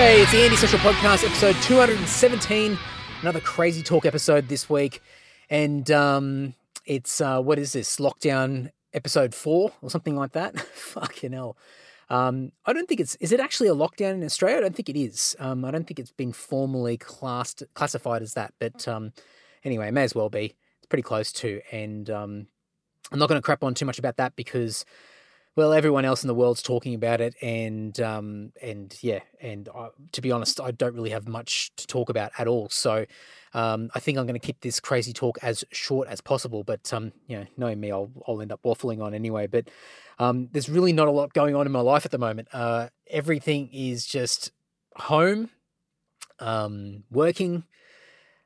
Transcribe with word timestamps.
Hey, 0.00 0.22
it's 0.22 0.32
the 0.32 0.42
Andy 0.42 0.56
Social 0.56 0.78
Podcast, 0.78 1.26
episode 1.26 1.54
217. 1.56 2.78
Another 3.20 3.38
crazy 3.38 3.82
talk 3.82 4.06
episode 4.06 4.48
this 4.48 4.70
week. 4.70 5.02
And 5.50 5.90
um, 5.90 6.54
it's, 6.86 7.20
uh, 7.20 7.42
what 7.42 7.58
is 7.58 7.74
this, 7.74 7.98
lockdown 7.98 8.70
episode 8.94 9.34
four 9.34 9.72
or 9.82 9.90
something 9.90 10.16
like 10.16 10.32
that? 10.32 10.58
Fucking 10.74 11.34
hell. 11.34 11.58
Um, 12.08 12.52
I 12.64 12.72
don't 12.72 12.88
think 12.88 12.98
it's, 13.02 13.16
is 13.16 13.30
it 13.30 13.40
actually 13.40 13.68
a 13.68 13.74
lockdown 13.74 14.14
in 14.14 14.24
Australia? 14.24 14.56
I 14.56 14.60
don't 14.62 14.74
think 14.74 14.88
it 14.88 14.98
is. 14.98 15.36
Um, 15.38 15.66
I 15.66 15.70
don't 15.70 15.86
think 15.86 15.98
it's 15.98 16.12
been 16.12 16.32
formally 16.32 16.96
classed, 16.96 17.62
classified 17.74 18.22
as 18.22 18.32
that. 18.32 18.54
But 18.58 18.88
um, 18.88 19.12
anyway, 19.64 19.90
may 19.90 20.04
as 20.04 20.14
well 20.14 20.30
be. 20.30 20.56
It's 20.78 20.86
pretty 20.88 21.02
close 21.02 21.30
to. 21.32 21.60
And 21.72 22.08
um, 22.08 22.46
I'm 23.12 23.18
not 23.18 23.28
going 23.28 23.38
to 23.38 23.44
crap 23.44 23.62
on 23.62 23.74
too 23.74 23.84
much 23.84 23.98
about 23.98 24.16
that 24.16 24.34
because 24.34 24.86
well, 25.60 25.74
everyone 25.74 26.06
else 26.06 26.24
in 26.24 26.28
the 26.28 26.34
world's 26.34 26.62
talking 26.62 26.94
about 26.94 27.20
it, 27.20 27.34
and 27.42 28.00
um, 28.00 28.50
and 28.62 28.96
yeah, 29.02 29.18
and 29.42 29.68
I, 29.68 29.88
to 30.12 30.22
be 30.22 30.32
honest, 30.32 30.58
I 30.58 30.70
don't 30.70 30.94
really 30.94 31.10
have 31.10 31.28
much 31.28 31.70
to 31.76 31.86
talk 31.86 32.08
about 32.08 32.32
at 32.38 32.48
all. 32.48 32.70
So, 32.70 33.04
um, 33.52 33.90
I 33.94 34.00
think 34.00 34.16
I'm 34.16 34.24
going 34.24 34.40
to 34.40 34.46
keep 34.46 34.62
this 34.62 34.80
crazy 34.80 35.12
talk 35.12 35.36
as 35.42 35.62
short 35.70 36.08
as 36.08 36.22
possible. 36.22 36.64
But 36.64 36.90
um, 36.94 37.12
you 37.26 37.36
know, 37.36 37.46
knowing 37.58 37.78
me, 37.78 37.92
I'll 37.92 38.10
I'll 38.26 38.40
end 38.40 38.52
up 38.52 38.62
waffling 38.62 39.02
on 39.02 39.12
anyway. 39.12 39.48
But 39.48 39.68
um, 40.18 40.48
there's 40.50 40.70
really 40.70 40.94
not 40.94 41.08
a 41.08 41.10
lot 41.10 41.34
going 41.34 41.54
on 41.54 41.66
in 41.66 41.72
my 41.72 41.80
life 41.80 42.06
at 42.06 42.10
the 42.10 42.16
moment. 42.16 42.48
Uh, 42.54 42.88
everything 43.10 43.68
is 43.70 44.06
just 44.06 44.52
home, 44.96 45.50
um, 46.38 47.04
working. 47.10 47.64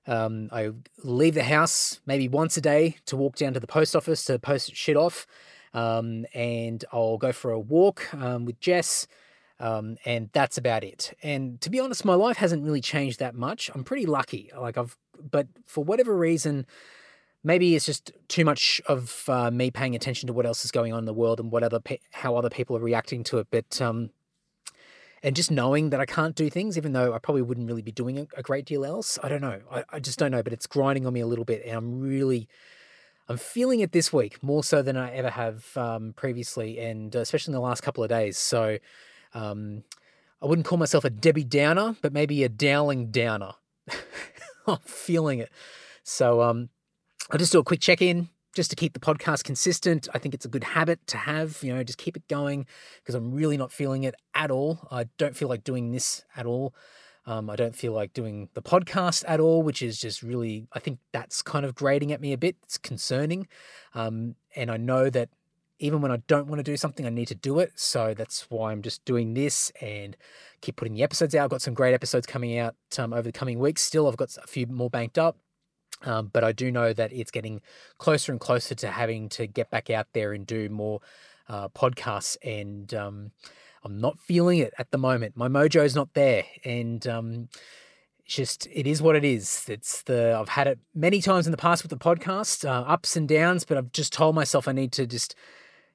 Um, 0.08 0.48
I 0.50 0.72
leave 1.04 1.34
the 1.34 1.44
house 1.44 2.00
maybe 2.06 2.26
once 2.26 2.56
a 2.56 2.60
day 2.60 2.96
to 3.06 3.16
walk 3.16 3.36
down 3.36 3.54
to 3.54 3.60
the 3.60 3.68
post 3.68 3.94
office 3.94 4.24
to 4.24 4.40
post 4.40 4.74
shit 4.74 4.96
off. 4.96 5.28
Um, 5.74 6.24
and 6.32 6.84
I'll 6.92 7.18
go 7.18 7.32
for 7.32 7.50
a 7.50 7.58
walk 7.58 8.14
um, 8.14 8.46
with 8.46 8.60
Jess. 8.60 9.06
Um, 9.60 9.96
and 10.04 10.30
that's 10.32 10.58
about 10.58 10.82
it. 10.84 11.16
And 11.22 11.60
to 11.60 11.70
be 11.70 11.80
honest, 11.80 12.04
my 12.04 12.14
life 12.14 12.38
hasn't 12.38 12.64
really 12.64 12.80
changed 12.80 13.18
that 13.20 13.34
much. 13.34 13.70
I'm 13.74 13.84
pretty 13.84 14.06
lucky. 14.06 14.50
Like 14.56 14.78
I've, 14.78 14.96
but 15.30 15.46
for 15.66 15.84
whatever 15.84 16.16
reason, 16.16 16.66
maybe 17.44 17.76
it's 17.76 17.86
just 17.86 18.10
too 18.28 18.44
much 18.44 18.80
of 18.86 19.24
uh, 19.28 19.50
me 19.50 19.70
paying 19.70 19.94
attention 19.94 20.26
to 20.26 20.32
what 20.32 20.46
else 20.46 20.64
is 20.64 20.70
going 20.70 20.92
on 20.92 21.00
in 21.00 21.04
the 21.04 21.14
world 21.14 21.38
and 21.38 21.52
what 21.52 21.62
other 21.62 21.78
pe- 21.78 21.98
how 22.10 22.36
other 22.36 22.50
people 22.50 22.76
are 22.76 22.80
reacting 22.80 23.22
to 23.24 23.38
it. 23.38 23.46
But 23.50 23.80
um, 23.80 24.10
and 25.22 25.36
just 25.36 25.50
knowing 25.50 25.90
that 25.90 26.00
I 26.00 26.06
can't 26.06 26.34
do 26.34 26.50
things, 26.50 26.76
even 26.76 26.92
though 26.92 27.14
I 27.14 27.18
probably 27.18 27.42
wouldn't 27.42 27.68
really 27.68 27.82
be 27.82 27.92
doing 27.92 28.18
a, 28.18 28.26
a 28.36 28.42
great 28.42 28.64
deal 28.64 28.84
else. 28.84 29.18
I 29.22 29.28
don't 29.28 29.40
know. 29.40 29.60
I, 29.70 29.84
I 29.90 30.00
just 30.00 30.18
don't 30.18 30.32
know. 30.32 30.42
But 30.42 30.52
it's 30.52 30.66
grinding 30.66 31.06
on 31.06 31.12
me 31.12 31.20
a 31.20 31.26
little 31.26 31.44
bit, 31.44 31.62
and 31.64 31.76
I'm 31.76 32.00
really 32.00 32.48
I'm 33.28 33.38
feeling 33.38 33.80
it 33.80 33.92
this 33.92 34.12
week 34.12 34.42
more 34.42 34.62
so 34.62 34.82
than 34.82 34.96
I 34.96 35.10
ever 35.12 35.30
have 35.30 35.76
um, 35.76 36.12
previously, 36.14 36.78
and 36.78 37.14
especially 37.14 37.52
in 37.52 37.54
the 37.54 37.60
last 37.60 37.82
couple 37.82 38.04
of 38.04 38.10
days. 38.10 38.36
So 38.36 38.78
um, 39.32 39.82
I 40.42 40.46
wouldn't 40.46 40.66
call 40.66 40.78
myself 40.78 41.04
a 41.04 41.10
Debbie 41.10 41.44
Downer, 41.44 41.96
but 42.02 42.12
maybe 42.12 42.44
a 42.44 42.48
Dowling 42.48 43.10
Downer. 43.10 43.52
I'm 44.66 44.78
feeling 44.84 45.38
it. 45.38 45.50
So 46.02 46.42
um, 46.42 46.68
I'll 47.30 47.38
just 47.38 47.52
do 47.52 47.58
a 47.58 47.64
quick 47.64 47.80
check 47.80 48.02
in 48.02 48.28
just 48.54 48.70
to 48.70 48.76
keep 48.76 48.92
the 48.92 49.00
podcast 49.00 49.44
consistent. 49.44 50.06
I 50.14 50.18
think 50.18 50.34
it's 50.34 50.44
a 50.44 50.48
good 50.48 50.64
habit 50.64 51.06
to 51.08 51.16
have, 51.16 51.62
you 51.62 51.74
know, 51.74 51.82
just 51.82 51.98
keep 51.98 52.16
it 52.16 52.28
going 52.28 52.66
because 53.02 53.14
I'm 53.14 53.32
really 53.32 53.56
not 53.56 53.72
feeling 53.72 54.04
it 54.04 54.14
at 54.34 54.50
all. 54.50 54.86
I 54.90 55.06
don't 55.18 55.36
feel 55.36 55.48
like 55.48 55.64
doing 55.64 55.92
this 55.92 56.24
at 56.36 56.46
all. 56.46 56.74
Um, 57.26 57.48
I 57.48 57.56
don't 57.56 57.74
feel 57.74 57.92
like 57.92 58.12
doing 58.12 58.48
the 58.54 58.62
podcast 58.62 59.24
at 59.26 59.40
all, 59.40 59.62
which 59.62 59.82
is 59.82 59.98
just 59.98 60.22
really, 60.22 60.66
I 60.72 60.78
think 60.78 60.98
that's 61.12 61.40
kind 61.42 61.64
of 61.64 61.74
grating 61.74 62.12
at 62.12 62.20
me 62.20 62.32
a 62.32 62.38
bit. 62.38 62.56
It's 62.62 62.76
concerning. 62.76 63.48
Um, 63.94 64.34
and 64.54 64.70
I 64.70 64.76
know 64.76 65.08
that 65.10 65.30
even 65.78 66.00
when 66.00 66.12
I 66.12 66.18
don't 66.28 66.46
want 66.46 66.60
to 66.60 66.62
do 66.62 66.76
something, 66.76 67.06
I 67.06 67.10
need 67.10 67.28
to 67.28 67.34
do 67.34 67.58
it. 67.58 67.72
So 67.76 68.14
that's 68.14 68.48
why 68.50 68.72
I'm 68.72 68.82
just 68.82 69.04
doing 69.04 69.34
this 69.34 69.72
and 69.80 70.16
keep 70.60 70.76
putting 70.76 70.94
the 70.94 71.02
episodes 71.02 71.34
out. 71.34 71.44
I've 71.44 71.50
got 71.50 71.62
some 71.62 71.74
great 71.74 71.94
episodes 71.94 72.26
coming 72.26 72.58
out 72.58 72.76
um, 72.98 73.12
over 73.12 73.22
the 73.22 73.32
coming 73.32 73.58
weeks. 73.58 73.82
Still, 73.82 74.06
I've 74.06 74.16
got 74.16 74.36
a 74.42 74.46
few 74.46 74.66
more 74.66 74.90
banked 74.90 75.18
up. 75.18 75.38
Um, 76.02 76.28
but 76.32 76.44
I 76.44 76.52
do 76.52 76.70
know 76.70 76.92
that 76.92 77.12
it's 77.12 77.30
getting 77.30 77.62
closer 77.98 78.32
and 78.32 78.40
closer 78.40 78.74
to 78.74 78.88
having 78.88 79.28
to 79.30 79.46
get 79.46 79.70
back 79.70 79.90
out 79.90 80.08
there 80.12 80.32
and 80.32 80.46
do 80.46 80.68
more 80.68 81.00
uh, 81.48 81.68
podcasts 81.68 82.36
and 82.42 82.92
um, 82.94 83.30
I'm 83.84 84.00
not 84.00 84.18
feeling 84.18 84.58
it 84.58 84.72
at 84.78 84.90
the 84.90 84.98
moment. 84.98 85.36
My 85.36 85.48
mojo's 85.48 85.94
not 85.94 86.14
there, 86.14 86.44
and 86.64 87.06
um, 87.06 87.48
just 88.24 88.66
it 88.72 88.86
is 88.86 89.02
what 89.02 89.14
it 89.14 89.24
is. 89.24 89.66
It's 89.68 90.02
the 90.02 90.36
I've 90.38 90.48
had 90.48 90.66
it 90.66 90.78
many 90.94 91.20
times 91.20 91.46
in 91.46 91.50
the 91.50 91.58
past 91.58 91.82
with 91.82 91.90
the 91.90 91.98
podcast, 91.98 92.66
uh, 92.66 92.82
ups 92.88 93.16
and 93.16 93.28
downs, 93.28 93.64
but 93.64 93.76
I've 93.76 93.92
just 93.92 94.12
told 94.12 94.34
myself 94.34 94.66
I 94.66 94.72
need 94.72 94.92
to 94.92 95.06
just 95.06 95.34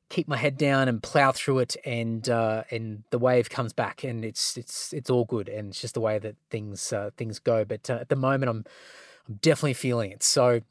keep 0.10 0.28
my 0.28 0.38
head 0.38 0.58
down 0.58 0.88
and 0.88 1.02
plow 1.02 1.32
through 1.32 1.60
it, 1.60 1.76
and 1.84 2.30
uh, 2.30 2.64
and 2.70 3.04
the 3.10 3.20
wave 3.20 3.50
comes 3.50 3.74
back, 3.74 4.04
and 4.04 4.24
it's 4.24 4.56
it's 4.56 4.94
it's 4.94 5.10
all 5.10 5.26
good, 5.26 5.50
and 5.50 5.70
it's 5.70 5.82
just 5.82 5.96
the 5.96 6.02
way 6.02 6.20
that 6.20 6.36
things 6.52 6.94
uh, 6.94 7.10
things 7.18 7.40
go. 7.40 7.66
But 7.66 7.90
uh, 7.90 7.96
at 8.02 8.10
the 8.10 8.16
moment, 8.16 8.50
I'm 8.50 8.66
I'm 9.28 9.36
definitely 9.42 9.74
feeling 9.74 10.12
it. 10.12 10.24
So. 10.24 10.62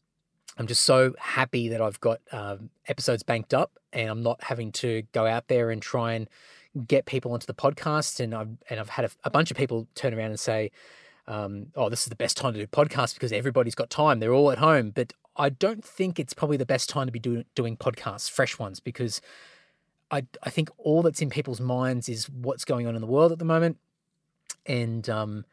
I'm 0.57 0.67
just 0.67 0.83
so 0.83 1.15
happy 1.21 1.69
that 1.69 1.81
I've 1.81 2.01
got 2.01 2.21
um, 2.33 2.71
episodes 2.89 3.23
banked 3.23 3.55
up 3.55 3.79
and 3.93 4.11
I'm 4.11 4.25
not 4.25 4.43
having 4.43 4.73
to 4.73 5.05
go 5.13 5.25
out 5.25 5.47
there 5.47 5.71
and 5.71 5.81
try 5.81 6.15
and 6.15 6.29
get 6.87 7.07
people 7.07 7.33
onto 7.33 7.47
the 7.47 7.55
podcast, 7.55 8.21
and 8.21 8.35
I've 8.35 8.57
and 8.71 8.81
I've 8.81 8.91
had 8.91 9.07
a, 9.07 9.11
a 9.25 9.31
bunch 9.31 9.51
of 9.51 9.57
people 9.57 9.87
turn 9.95 10.15
around 10.15 10.31
and 10.31 10.41
say, 10.41 10.71
um, 11.27 11.69
"Oh, 11.75 11.89
this 11.89 12.03
is 12.03 12.09
the 12.09 12.17
best 12.17 12.37
time 12.37 12.55
to 12.55 12.59
do 12.59 12.67
podcasts 12.67 13.15
because 13.15 13.33
everybody's 13.33 13.75
got 13.75 13.91
time; 13.91 14.21
they're 14.21 14.35
all 14.35 14.51
at 14.51 14.59
home." 14.59 14.91
But 14.91 15.13
I 15.37 15.49
don't 15.49 15.85
think 15.85 16.19
it's 16.19 16.35
probably 16.35 16.57
the 16.57 16.67
best 16.67 16.89
time 16.89 17.07
to 17.07 17.13
be 17.13 17.19
doing 17.19 17.45
doing 17.55 17.77
podcasts, 17.77 18.31
fresh 18.31 18.59
ones, 18.59 18.81
because 18.81 19.21
I 20.11 20.27
I 20.43 20.51
think 20.51 20.71
all 20.79 21.03
that's 21.03 21.23
in 21.23 21.31
people's 21.31 21.61
minds 21.61 22.09
is 22.09 22.29
what's 22.29 22.65
going 22.65 22.87
on 22.87 22.95
in 22.95 23.01
the 23.01 23.07
world 23.07 23.33
at 23.33 23.39
the 23.39 23.45
moment, 23.45 23.79
and 24.67 25.09
um, 25.09 25.45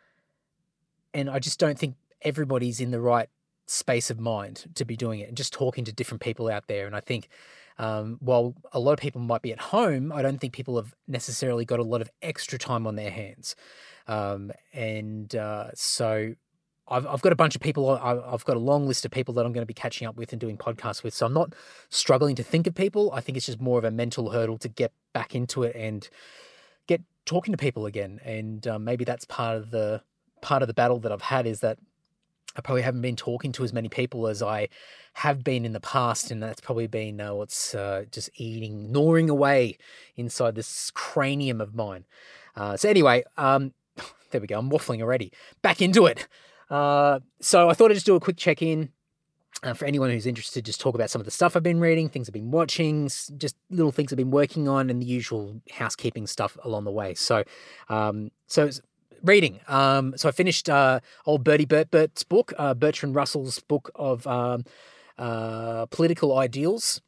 and 1.13 1.29
I 1.29 1.39
just 1.39 1.59
don't 1.59 1.77
think 1.77 1.95
everybody's 2.21 2.79
in 2.79 2.91
the 2.91 2.99
right 2.99 3.29
space 3.67 4.09
of 4.09 4.19
mind 4.19 4.65
to 4.75 4.85
be 4.85 4.95
doing 4.95 5.19
it 5.19 5.27
and 5.27 5.37
just 5.37 5.53
talking 5.53 5.85
to 5.85 5.91
different 5.91 6.21
people 6.21 6.49
out 6.49 6.67
there. 6.67 6.85
And 6.85 6.95
I 6.95 6.99
think 6.99 7.29
um, 7.77 8.17
while 8.19 8.55
a 8.71 8.79
lot 8.79 8.93
of 8.93 8.99
people 8.99 9.21
might 9.21 9.41
be 9.41 9.51
at 9.51 9.59
home, 9.59 10.11
I 10.11 10.21
don't 10.21 10.39
think 10.39 10.53
people 10.53 10.77
have 10.77 10.93
necessarily 11.07 11.65
got 11.65 11.79
a 11.79 11.83
lot 11.83 12.01
of 12.01 12.09
extra 12.21 12.57
time 12.57 12.87
on 12.87 12.95
their 12.95 13.11
hands. 13.11 13.55
Um, 14.07 14.51
and 14.73 15.35
uh, 15.35 15.71
so 15.73 16.35
I've, 16.87 17.05
I've 17.07 17.21
got 17.21 17.33
a 17.33 17.35
bunch 17.35 17.55
of 17.55 17.61
people, 17.61 17.89
I've 17.89 18.45
got 18.45 18.55
a 18.55 18.59
long 18.59 18.87
list 18.87 19.05
of 19.05 19.11
people 19.11 19.33
that 19.35 19.45
I'm 19.45 19.51
going 19.51 19.63
to 19.63 19.67
be 19.67 19.73
catching 19.73 20.07
up 20.07 20.15
with 20.15 20.31
and 20.31 20.39
doing 20.39 20.57
podcasts 20.57 21.03
with. 21.03 21.13
So 21.13 21.25
I'm 21.25 21.33
not 21.33 21.53
struggling 21.89 22.35
to 22.35 22.43
think 22.43 22.67
of 22.67 22.75
people. 22.75 23.11
I 23.11 23.21
think 23.21 23.37
it's 23.37 23.47
just 23.47 23.59
more 23.59 23.77
of 23.77 23.83
a 23.83 23.91
mental 23.91 24.31
hurdle 24.31 24.57
to 24.59 24.69
get 24.69 24.93
back 25.13 25.35
into 25.35 25.63
it 25.63 25.75
and 25.75 26.07
get 26.87 27.01
talking 27.25 27.51
to 27.51 27.57
people 27.57 27.85
again. 27.85 28.21
And 28.23 28.65
um, 28.67 28.83
maybe 28.83 29.03
that's 29.03 29.25
part 29.25 29.57
of 29.57 29.71
the 29.71 30.01
part 30.41 30.61
of 30.61 30.67
the 30.67 30.73
battle 30.73 30.99
that 30.99 31.11
I've 31.11 31.23
had 31.23 31.47
is 31.47 31.61
that 31.61 31.79
I 32.55 32.61
probably 32.61 32.83
haven't 32.83 33.01
been 33.01 33.15
talking 33.15 33.51
to 33.53 33.63
as 33.63 33.73
many 33.73 33.89
people 33.89 34.27
as 34.27 34.41
I 34.41 34.69
have 35.15 35.45
been 35.45 35.63
in 35.63 35.71
the 35.71 35.79
past, 35.79 36.29
and 36.29 36.43
that's 36.43 36.59
probably 36.59 36.87
been 36.87 37.21
uh, 37.21 37.33
what's 37.33 37.73
uh, 37.73 38.03
just 38.11 38.29
eating, 38.35 38.91
gnawing 38.91 39.29
away 39.29 39.77
inside 40.17 40.55
this 40.55 40.91
cranium 40.91 41.61
of 41.61 41.73
mine. 41.73 42.03
Uh, 42.53 42.75
so 42.75 42.89
anyway, 42.89 43.23
um, 43.37 43.73
there 44.31 44.41
we 44.41 44.47
go. 44.47 44.59
I'm 44.59 44.69
waffling 44.69 45.01
already. 45.01 45.31
Back 45.61 45.81
into 45.81 46.05
it. 46.05 46.27
Uh, 46.69 47.21
so 47.39 47.69
I 47.69 47.73
thought 47.73 47.91
I'd 47.91 47.95
just 47.95 48.05
do 48.05 48.15
a 48.15 48.19
quick 48.19 48.35
check 48.35 48.61
in. 48.61 48.89
Uh, 49.63 49.73
for 49.73 49.85
anyone 49.85 50.09
who's 50.09 50.25
interested, 50.25 50.65
just 50.65 50.81
talk 50.81 50.95
about 50.95 51.09
some 51.09 51.21
of 51.21 51.25
the 51.25 51.31
stuff 51.31 51.55
I've 51.55 51.63
been 51.63 51.79
reading, 51.79 52.09
things 52.09 52.27
I've 52.27 52.33
been 52.33 52.51
watching, 52.51 53.05
just 53.05 53.55
little 53.69 53.93
things 53.93 54.11
I've 54.11 54.17
been 54.17 54.31
working 54.31 54.67
on, 54.67 54.89
and 54.89 55.01
the 55.01 55.05
usual 55.05 55.61
housekeeping 55.71 56.27
stuff 56.27 56.57
along 56.65 56.83
the 56.83 56.91
way. 56.91 57.13
So, 57.13 57.45
um, 57.87 58.31
so 58.47 58.65
it's 58.65 58.81
reading. 59.23 59.61
Um, 59.69 60.13
so 60.17 60.27
I 60.27 60.33
finished 60.33 60.69
uh, 60.69 60.99
old 61.25 61.45
Bertie 61.45 61.65
Bert 61.65 61.89
Bert's 61.89 62.23
book, 62.23 62.51
uh, 62.57 62.73
Bertrand 62.73 63.15
Russell's 63.15 63.59
book 63.59 63.91
of 63.95 64.27
um, 64.27 64.65
uh, 65.17 65.85
political 65.87 66.37
ideals. 66.37 67.01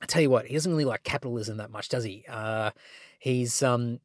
I 0.00 0.06
tell 0.06 0.22
you 0.22 0.30
what, 0.30 0.46
he 0.46 0.54
doesn't 0.54 0.70
really 0.70 0.84
like 0.84 1.02
capitalism 1.02 1.56
that 1.56 1.70
much, 1.70 1.88
does 1.88 2.04
he? 2.04 2.24
Uh, 2.28 2.70
he's 3.18 3.62
um, 3.62 4.00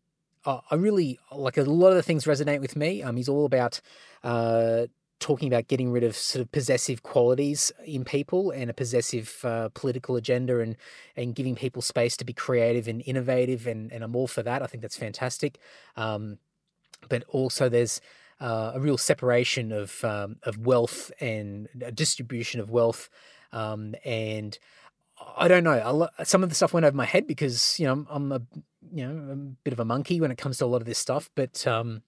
I 0.45 0.75
really 0.75 1.19
like 1.31 1.57
a 1.57 1.63
lot 1.63 1.89
of 1.89 1.95
the 1.95 2.03
things 2.03 2.25
resonate 2.25 2.59
with 2.59 2.75
me. 2.75 3.01
Um, 3.01 3.15
he's 3.15 3.29
all 3.29 3.45
about 3.45 3.79
uh, 4.23 4.87
talking 5.19 5.47
about 5.47 5.67
getting 5.67 5.89
rid 5.89 6.03
of 6.03 6.17
sort 6.17 6.41
of 6.41 6.51
possessive 6.51 7.01
qualities 7.01 7.71
in 7.85 8.03
people 8.03 8.51
and 8.51 8.69
a 8.69 8.73
possessive 8.73 9.39
uh, 9.45 9.69
political 9.73 10.17
agenda 10.17 10.59
and 10.59 10.75
and 11.15 11.33
giving 11.33 11.55
people 11.55 11.81
space 11.81 12.17
to 12.17 12.25
be 12.25 12.33
creative 12.33 12.89
and 12.89 13.01
innovative 13.05 13.67
and 13.67 13.91
and 13.93 14.03
I'm 14.03 14.15
all 14.15 14.27
for 14.27 14.43
that. 14.43 14.61
I 14.61 14.67
think 14.67 14.81
that's 14.81 14.97
fantastic. 14.97 15.59
Um, 15.95 16.39
but 17.07 17.23
also 17.29 17.69
there's 17.69 18.01
uh, 18.39 18.71
a 18.75 18.79
real 18.79 18.97
separation 18.97 19.71
of 19.71 20.03
um, 20.03 20.37
of 20.43 20.65
wealth 20.65 21.11
and 21.19 21.67
distribution 21.93 22.59
of 22.59 22.69
wealth, 22.69 23.09
um, 23.51 23.95
and 24.03 24.57
I 25.37 25.47
don't 25.47 25.63
know. 25.63 26.09
some 26.23 26.43
of 26.43 26.49
the 26.49 26.55
stuff 26.55 26.73
went 26.73 26.85
over 26.85 26.95
my 26.95 27.05
head 27.05 27.27
because 27.27 27.79
you 27.79 27.85
know 27.85 27.93
I'm, 27.93 28.07
I'm, 28.09 28.31
a 28.31 28.41
you 28.91 29.07
know 29.07 29.31
a 29.31 29.35
bit 29.35 29.73
of 29.73 29.79
a 29.79 29.85
monkey 29.85 30.19
when 30.19 30.31
it 30.31 30.37
comes 30.37 30.57
to 30.57 30.65
a 30.65 30.67
lot 30.67 30.81
of 30.81 30.85
this 30.85 30.97
stuff. 30.97 31.29
But 31.35 31.65
um, 31.67 32.01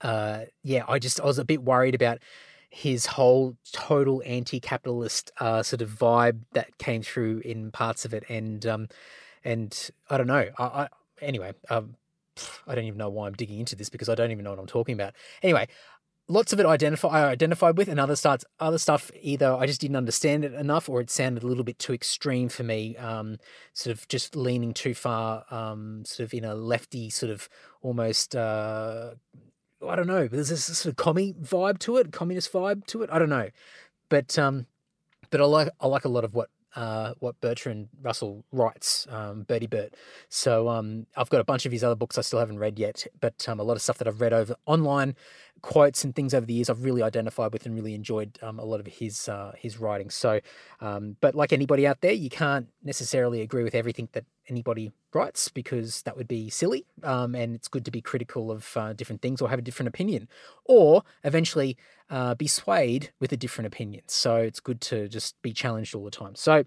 uh, 0.00 0.42
yeah, 0.62 0.84
I 0.88 0.98
just 0.98 1.20
I 1.20 1.24
was 1.24 1.38
a 1.38 1.44
bit 1.44 1.62
worried 1.62 1.94
about 1.94 2.18
his 2.70 3.04
whole 3.04 3.54
total 3.72 4.22
anti-capitalist 4.24 5.30
uh, 5.38 5.62
sort 5.62 5.82
of 5.82 5.90
vibe 5.90 6.40
that 6.52 6.78
came 6.78 7.02
through 7.02 7.40
in 7.44 7.70
parts 7.70 8.04
of 8.04 8.14
it, 8.14 8.24
and 8.28 8.66
um, 8.66 8.88
and 9.44 9.90
I 10.10 10.16
don't 10.16 10.26
know. 10.26 10.48
I, 10.58 10.64
I 10.64 10.88
anyway, 11.20 11.52
um, 11.70 11.94
I 12.66 12.74
don't 12.74 12.84
even 12.84 12.98
know 12.98 13.10
why 13.10 13.26
I'm 13.26 13.34
digging 13.34 13.60
into 13.60 13.76
this 13.76 13.88
because 13.88 14.08
I 14.08 14.14
don't 14.14 14.30
even 14.30 14.44
know 14.44 14.50
what 14.50 14.58
I'm 14.58 14.66
talking 14.66 14.94
about. 14.94 15.14
Anyway, 15.42 15.68
lots 16.28 16.52
of 16.52 16.60
it 16.60 16.66
identify 16.66 17.08
I 17.08 17.28
identified 17.28 17.76
with, 17.76 17.88
and 17.88 18.00
other 18.00 18.16
starts 18.16 18.44
other 18.60 18.78
stuff 18.78 19.10
either 19.20 19.52
I 19.52 19.66
just 19.66 19.80
didn't 19.80 19.96
understand 19.96 20.44
it 20.44 20.54
enough, 20.54 20.88
or 20.88 21.00
it 21.00 21.10
sounded 21.10 21.42
a 21.42 21.46
little 21.46 21.64
bit 21.64 21.78
too 21.78 21.92
extreme 21.92 22.48
for 22.48 22.62
me. 22.62 22.96
Um, 22.96 23.38
sort 23.74 23.96
of 23.96 24.08
just 24.08 24.36
leaning 24.36 24.72
too 24.72 24.94
far, 24.94 25.44
um, 25.50 26.04
sort 26.04 26.26
of 26.26 26.34
in 26.34 26.44
a 26.44 26.54
lefty 26.54 27.10
sort 27.10 27.30
of 27.30 27.48
almost. 27.82 28.34
Uh, 28.34 29.12
I 29.86 29.96
don't 29.96 30.06
know. 30.06 30.28
There's 30.28 30.48
this 30.48 30.64
sort 30.64 30.92
of 30.92 30.96
commie 30.96 31.34
vibe 31.34 31.78
to 31.80 31.96
it, 31.96 32.12
communist 32.12 32.52
vibe 32.52 32.86
to 32.86 33.02
it. 33.02 33.10
I 33.12 33.18
don't 33.18 33.28
know, 33.28 33.50
but 34.08 34.38
um, 34.38 34.66
but 35.30 35.40
I 35.40 35.44
like 35.44 35.68
I 35.80 35.86
like 35.86 36.04
a 36.04 36.08
lot 36.08 36.24
of 36.24 36.34
what 36.34 36.48
uh, 36.76 37.14
what 37.18 37.40
Bertrand 37.40 37.88
Russell 38.00 38.44
writes, 38.52 39.06
um, 39.10 39.42
Bertie 39.42 39.66
Bert. 39.66 39.94
So 40.28 40.68
um, 40.68 41.06
I've 41.16 41.30
got 41.30 41.40
a 41.40 41.44
bunch 41.44 41.66
of 41.66 41.72
his 41.72 41.84
other 41.84 41.94
books 41.94 42.18
I 42.18 42.22
still 42.22 42.38
haven't 42.38 42.58
read 42.58 42.78
yet, 42.78 43.06
but 43.20 43.48
um, 43.48 43.60
a 43.60 43.62
lot 43.62 43.74
of 43.74 43.82
stuff 43.82 43.98
that 43.98 44.08
I've 44.08 44.20
read 44.20 44.32
over 44.32 44.54
online, 44.66 45.14
quotes 45.62 46.04
and 46.04 46.14
things 46.14 46.34
over 46.34 46.44
the 46.44 46.52
years, 46.52 46.68
I've 46.68 46.84
really 46.84 47.02
identified 47.02 47.52
with 47.52 47.64
and 47.64 47.74
really 47.74 47.94
enjoyed 47.94 48.38
um, 48.42 48.58
a 48.58 48.64
lot 48.64 48.80
of 48.80 48.86
his 48.86 49.28
uh, 49.28 49.52
his 49.56 49.78
writing. 49.78 50.10
So, 50.10 50.40
um, 50.80 51.16
but 51.20 51.34
like 51.34 51.52
anybody 51.52 51.86
out 51.86 52.00
there, 52.00 52.12
you 52.12 52.28
can't 52.28 52.68
necessarily 52.82 53.40
agree 53.40 53.62
with 53.62 53.74
everything 53.74 54.08
that 54.12 54.24
anybody 54.48 54.92
writes 55.14 55.48
because 55.48 56.02
that 56.02 56.16
would 56.16 56.28
be 56.28 56.50
silly. 56.50 56.84
Um, 57.02 57.34
and 57.34 57.54
it's 57.54 57.68
good 57.68 57.84
to 57.84 57.90
be 57.90 58.00
critical 58.00 58.50
of 58.50 58.76
uh, 58.76 58.92
different 58.92 59.22
things 59.22 59.40
or 59.40 59.48
have 59.48 59.58
a 59.58 59.62
different 59.62 59.88
opinion, 59.88 60.28
or 60.64 61.02
eventually 61.24 61.76
uh, 62.10 62.34
be 62.34 62.46
swayed 62.46 63.12
with 63.20 63.32
a 63.32 63.36
different 63.36 63.66
opinion. 63.66 64.02
So 64.08 64.36
it's 64.36 64.60
good 64.60 64.80
to 64.82 65.08
just 65.08 65.40
be 65.42 65.52
challenged 65.52 65.94
all 65.94 66.04
the 66.04 66.10
time. 66.10 66.34
So 66.34 66.64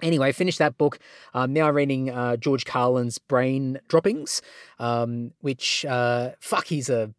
Anyway, 0.00 0.32
finished 0.32 0.58
that 0.58 0.76
book. 0.78 0.98
I'm 1.32 1.52
now 1.52 1.70
reading 1.70 2.10
uh, 2.10 2.36
George 2.36 2.64
Carlin's 2.64 3.18
Brain 3.18 3.78
Droppings, 3.86 4.42
um, 4.80 5.30
which, 5.42 5.84
uh, 5.84 6.30
fuck, 6.40 6.66
he's 6.66 6.90
a 6.90 7.14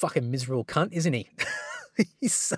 fucking 0.00 0.30
miserable 0.30 0.64
cunt, 0.64 0.92
isn't 0.92 1.12
he? 1.12 1.28
he's, 2.20 2.52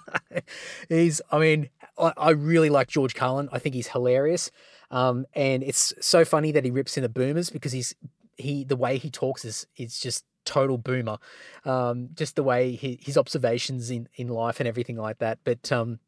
he's, 0.88 1.20
I 1.30 1.38
mean, 1.38 1.68
I, 1.98 2.12
I, 2.16 2.30
really 2.30 2.70
like 2.70 2.86
George 2.88 3.14
Carlin. 3.14 3.48
I 3.52 3.58
think 3.58 3.74
he's 3.74 3.88
hilarious. 3.88 4.50
Um, 4.92 5.26
and 5.34 5.62
it's 5.62 5.92
so 6.00 6.24
funny 6.24 6.52
that 6.52 6.64
he 6.64 6.70
rips 6.70 6.96
in 6.96 7.02
the 7.02 7.08
boomers 7.08 7.50
because 7.50 7.72
he's, 7.72 7.94
he, 8.36 8.62
the 8.62 8.76
way 8.76 8.96
he 8.98 9.10
talks 9.10 9.44
is, 9.44 9.66
is 9.76 9.98
just 9.98 10.24
total 10.44 10.78
boomer. 10.78 11.18
Um, 11.64 12.10
just 12.14 12.36
the 12.36 12.44
way 12.44 12.72
he, 12.76 13.00
his 13.02 13.18
observations 13.18 13.90
in, 13.90 14.08
in 14.14 14.28
life 14.28 14.60
and 14.60 14.68
everything 14.68 14.96
like 14.96 15.18
that. 15.18 15.38
But, 15.42 15.72
um, 15.72 15.98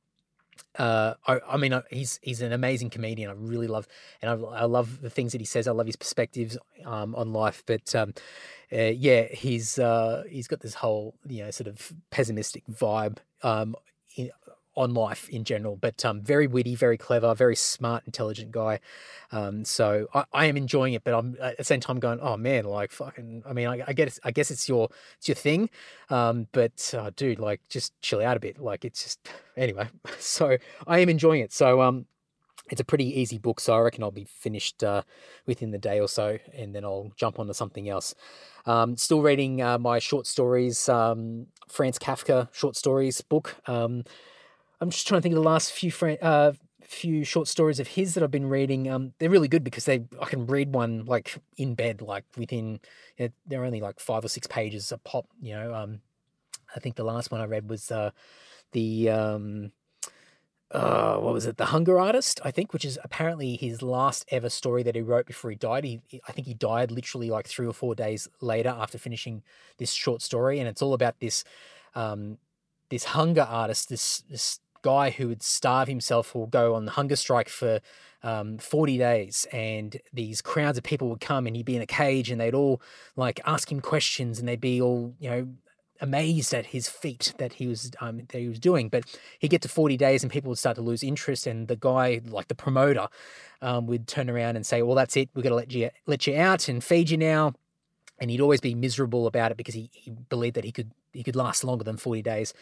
uh, 0.78 1.14
I, 1.26 1.40
I, 1.48 1.56
mean, 1.56 1.80
he's 1.90 2.18
he's 2.22 2.42
an 2.42 2.52
amazing 2.52 2.90
comedian. 2.90 3.30
I 3.30 3.34
really 3.34 3.68
love, 3.68 3.86
and 4.20 4.30
I, 4.30 4.34
I 4.34 4.64
love 4.64 5.00
the 5.00 5.10
things 5.10 5.32
that 5.32 5.40
he 5.40 5.44
says. 5.44 5.68
I 5.68 5.72
love 5.72 5.86
his 5.86 5.96
perspectives 5.96 6.58
um, 6.84 7.14
on 7.14 7.32
life. 7.32 7.62
But 7.66 7.94
um, 7.94 8.14
uh, 8.72 8.82
yeah, 8.82 9.24
he's 9.24 9.78
uh, 9.78 10.24
he's 10.28 10.48
got 10.48 10.60
this 10.60 10.74
whole 10.74 11.14
you 11.26 11.44
know 11.44 11.50
sort 11.50 11.68
of 11.68 11.92
pessimistic 12.10 12.64
vibe 12.66 13.18
um, 13.42 13.76
in, 14.16 14.30
on 14.76 14.92
life 14.94 15.28
in 15.28 15.44
general, 15.44 15.76
but 15.76 16.04
um, 16.04 16.20
very 16.20 16.46
witty, 16.46 16.74
very 16.74 16.98
clever, 16.98 17.34
very 17.34 17.56
smart, 17.56 18.02
intelligent 18.06 18.50
guy. 18.50 18.80
Um, 19.30 19.64
so 19.64 20.08
I, 20.12 20.24
I, 20.32 20.44
am 20.46 20.56
enjoying 20.56 20.94
it, 20.94 21.04
but 21.04 21.14
I'm 21.14 21.36
at 21.40 21.58
the 21.58 21.64
same 21.64 21.80
time 21.80 22.00
going, 22.00 22.18
oh 22.20 22.36
man, 22.36 22.64
like 22.64 22.90
fucking. 22.90 23.44
I 23.46 23.52
mean, 23.52 23.68
I, 23.68 23.82
I 23.86 23.92
get, 23.92 24.18
I 24.24 24.30
guess 24.30 24.50
it's 24.50 24.68
your, 24.68 24.88
it's 25.18 25.28
your 25.28 25.34
thing, 25.36 25.70
um, 26.10 26.48
but 26.52 26.92
uh, 26.96 27.10
dude, 27.14 27.38
like 27.38 27.60
just 27.68 27.98
chill 28.00 28.20
out 28.20 28.36
a 28.36 28.40
bit. 28.40 28.58
Like 28.58 28.84
it's 28.84 29.02
just 29.02 29.28
anyway. 29.56 29.88
So 30.18 30.56
I 30.86 30.98
am 30.98 31.08
enjoying 31.08 31.42
it. 31.42 31.52
So 31.52 31.82
um, 31.82 32.06
it's 32.70 32.80
a 32.80 32.84
pretty 32.84 33.20
easy 33.20 33.38
book, 33.38 33.60
so 33.60 33.74
I 33.74 33.80
reckon 33.80 34.02
I'll 34.02 34.10
be 34.10 34.24
finished 34.24 34.82
uh, 34.82 35.02
within 35.46 35.70
the 35.70 35.78
day 35.78 36.00
or 36.00 36.08
so, 36.08 36.38
and 36.54 36.74
then 36.74 36.84
I'll 36.84 37.12
jump 37.16 37.38
onto 37.38 37.52
something 37.52 37.88
else. 37.88 38.14
Um, 38.66 38.96
still 38.96 39.20
reading 39.20 39.60
uh, 39.60 39.78
my 39.78 39.98
short 39.98 40.26
stories, 40.26 40.88
um, 40.88 41.48
Franz 41.68 41.98
Kafka 41.98 42.48
short 42.52 42.76
stories 42.76 43.20
book. 43.20 43.56
Um, 43.66 44.04
I'm 44.84 44.90
just 44.90 45.08
trying 45.08 45.18
to 45.18 45.22
think 45.22 45.34
of 45.34 45.42
the 45.42 45.48
last 45.48 45.72
few 45.72 45.90
uh, 46.20 46.52
few 46.82 47.24
short 47.24 47.48
stories 47.48 47.80
of 47.80 47.88
his 47.88 48.12
that 48.12 48.22
I've 48.22 48.30
been 48.30 48.50
reading. 48.50 48.90
Um, 48.90 49.14
they're 49.18 49.30
really 49.30 49.48
good 49.48 49.64
because 49.64 49.86
they 49.86 50.04
I 50.20 50.26
can 50.26 50.46
read 50.46 50.74
one 50.74 51.06
like 51.06 51.38
in 51.56 51.74
bed, 51.74 52.02
like 52.02 52.24
within. 52.36 52.80
You 53.16 53.26
know, 53.26 53.32
they're 53.46 53.64
only 53.64 53.80
like 53.80 53.98
five 53.98 54.26
or 54.26 54.28
six 54.28 54.46
pages 54.46 54.92
a 54.92 54.98
pop. 54.98 55.26
You 55.40 55.54
know, 55.54 55.74
um, 55.74 56.00
I 56.76 56.80
think 56.80 56.96
the 56.96 57.04
last 57.04 57.30
one 57.30 57.40
I 57.40 57.46
read 57.46 57.70
was 57.70 57.90
uh, 57.90 58.10
the 58.72 59.08
um, 59.08 59.72
uh, 60.70 61.16
what 61.16 61.32
was 61.32 61.46
it? 61.46 61.56
The 61.56 61.66
Hunger 61.66 61.98
Artist, 61.98 62.40
I 62.44 62.50
think, 62.50 62.74
which 62.74 62.84
is 62.84 62.98
apparently 63.02 63.56
his 63.56 63.80
last 63.80 64.26
ever 64.28 64.50
story 64.50 64.82
that 64.82 64.96
he 64.96 65.00
wrote 65.00 65.24
before 65.24 65.50
he 65.50 65.56
died. 65.56 65.84
He, 65.84 66.02
I 66.28 66.32
think 66.32 66.46
he 66.46 66.52
died 66.52 66.90
literally 66.90 67.30
like 67.30 67.48
three 67.48 67.66
or 67.66 67.72
four 67.72 67.94
days 67.94 68.28
later 68.42 68.68
after 68.76 68.98
finishing 68.98 69.44
this 69.78 69.92
short 69.92 70.20
story, 70.20 70.58
and 70.58 70.68
it's 70.68 70.82
all 70.82 70.92
about 70.92 71.20
this, 71.20 71.42
um, 71.94 72.36
this 72.90 73.04
hunger 73.04 73.46
artist, 73.48 73.88
this 73.88 74.24
this 74.28 74.60
guy 74.84 75.08
who 75.10 75.28
would 75.28 75.42
starve 75.42 75.88
himself 75.88 76.36
or 76.36 76.46
go 76.46 76.74
on 76.74 76.84
the 76.84 76.92
hunger 76.92 77.16
strike 77.16 77.48
for 77.48 77.80
um, 78.22 78.58
40 78.58 78.98
days 78.98 79.46
and 79.50 79.96
these 80.12 80.42
crowds 80.42 80.76
of 80.76 80.84
people 80.84 81.08
would 81.08 81.20
come 81.20 81.46
and 81.46 81.56
he'd 81.56 81.64
be 81.64 81.74
in 81.74 81.82
a 81.82 81.86
cage 81.86 82.30
and 82.30 82.40
they'd 82.40 82.54
all 82.54 82.82
like 83.16 83.40
ask 83.46 83.72
him 83.72 83.80
questions 83.80 84.38
and 84.38 84.46
they'd 84.46 84.60
be 84.60 84.80
all 84.80 85.14
you 85.18 85.30
know 85.30 85.48
amazed 86.00 86.52
at 86.52 86.66
his 86.66 86.86
feat 86.86 87.32
that 87.38 87.54
he 87.54 87.66
was 87.66 87.90
um, 88.00 88.18
that 88.28 88.38
he 88.38 88.48
was 88.48 88.58
doing. 88.58 88.88
But 88.90 89.04
he'd 89.38 89.48
get 89.48 89.62
to 89.62 89.68
40 89.68 89.96
days 89.96 90.22
and 90.22 90.30
people 90.30 90.50
would 90.50 90.58
start 90.58 90.76
to 90.76 90.82
lose 90.82 91.02
interest 91.02 91.46
and 91.46 91.66
the 91.66 91.76
guy 91.76 92.20
like 92.26 92.48
the 92.48 92.54
promoter 92.54 93.08
um, 93.62 93.86
would 93.86 94.06
turn 94.06 94.28
around 94.28 94.56
and 94.56 94.66
say 94.66 94.82
well 94.82 94.94
that's 94.94 95.16
it. 95.16 95.30
We're 95.34 95.42
going 95.42 95.52
to 95.52 95.56
let 95.56 95.72
you 95.72 95.90
let 96.06 96.26
you 96.26 96.36
out 96.36 96.68
and 96.68 96.84
feed 96.84 97.10
you 97.10 97.16
now 97.16 97.54
and 98.18 98.30
he'd 98.30 98.40
always 98.40 98.60
be 98.60 98.74
miserable 98.74 99.26
about 99.26 99.50
it 99.50 99.56
because 99.56 99.74
he, 99.74 99.90
he 99.92 100.10
believed 100.10 100.54
that 100.56 100.64
he 100.64 100.72
could 100.72 100.92
he 101.12 101.22
could 101.22 101.36
last 101.36 101.64
longer 101.64 101.84
than 101.84 101.96
40 101.96 102.22
days 102.22 102.54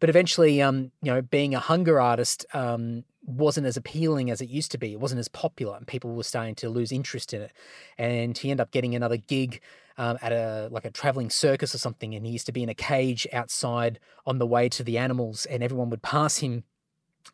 but 0.00 0.08
eventually, 0.08 0.60
um, 0.62 0.90
you 1.02 1.12
know, 1.12 1.20
being 1.20 1.54
a 1.54 1.60
hunger 1.60 2.00
artist 2.00 2.46
um, 2.54 3.04
wasn't 3.24 3.66
as 3.66 3.76
appealing 3.76 4.30
as 4.30 4.40
it 4.40 4.48
used 4.48 4.72
to 4.72 4.78
be. 4.78 4.92
It 4.92 5.00
wasn't 5.00 5.18
as 5.18 5.28
popular, 5.28 5.76
and 5.76 5.86
people 5.86 6.14
were 6.14 6.22
starting 6.22 6.54
to 6.56 6.70
lose 6.70 6.90
interest 6.90 7.34
in 7.34 7.42
it. 7.42 7.52
And 7.98 8.36
he 8.36 8.50
ended 8.50 8.62
up 8.62 8.70
getting 8.70 8.94
another 8.94 9.18
gig 9.18 9.60
um, 9.98 10.18
at 10.22 10.32
a 10.32 10.68
like 10.72 10.86
a 10.86 10.90
traveling 10.90 11.28
circus 11.28 11.74
or 11.74 11.78
something. 11.78 12.14
And 12.14 12.24
he 12.24 12.32
used 12.32 12.46
to 12.46 12.52
be 12.52 12.62
in 12.62 12.70
a 12.70 12.74
cage 12.74 13.26
outside 13.32 14.00
on 14.24 14.38
the 14.38 14.46
way 14.46 14.70
to 14.70 14.82
the 14.82 14.96
animals, 14.96 15.44
and 15.44 15.62
everyone 15.62 15.90
would 15.90 16.02
pass 16.02 16.38
him 16.38 16.64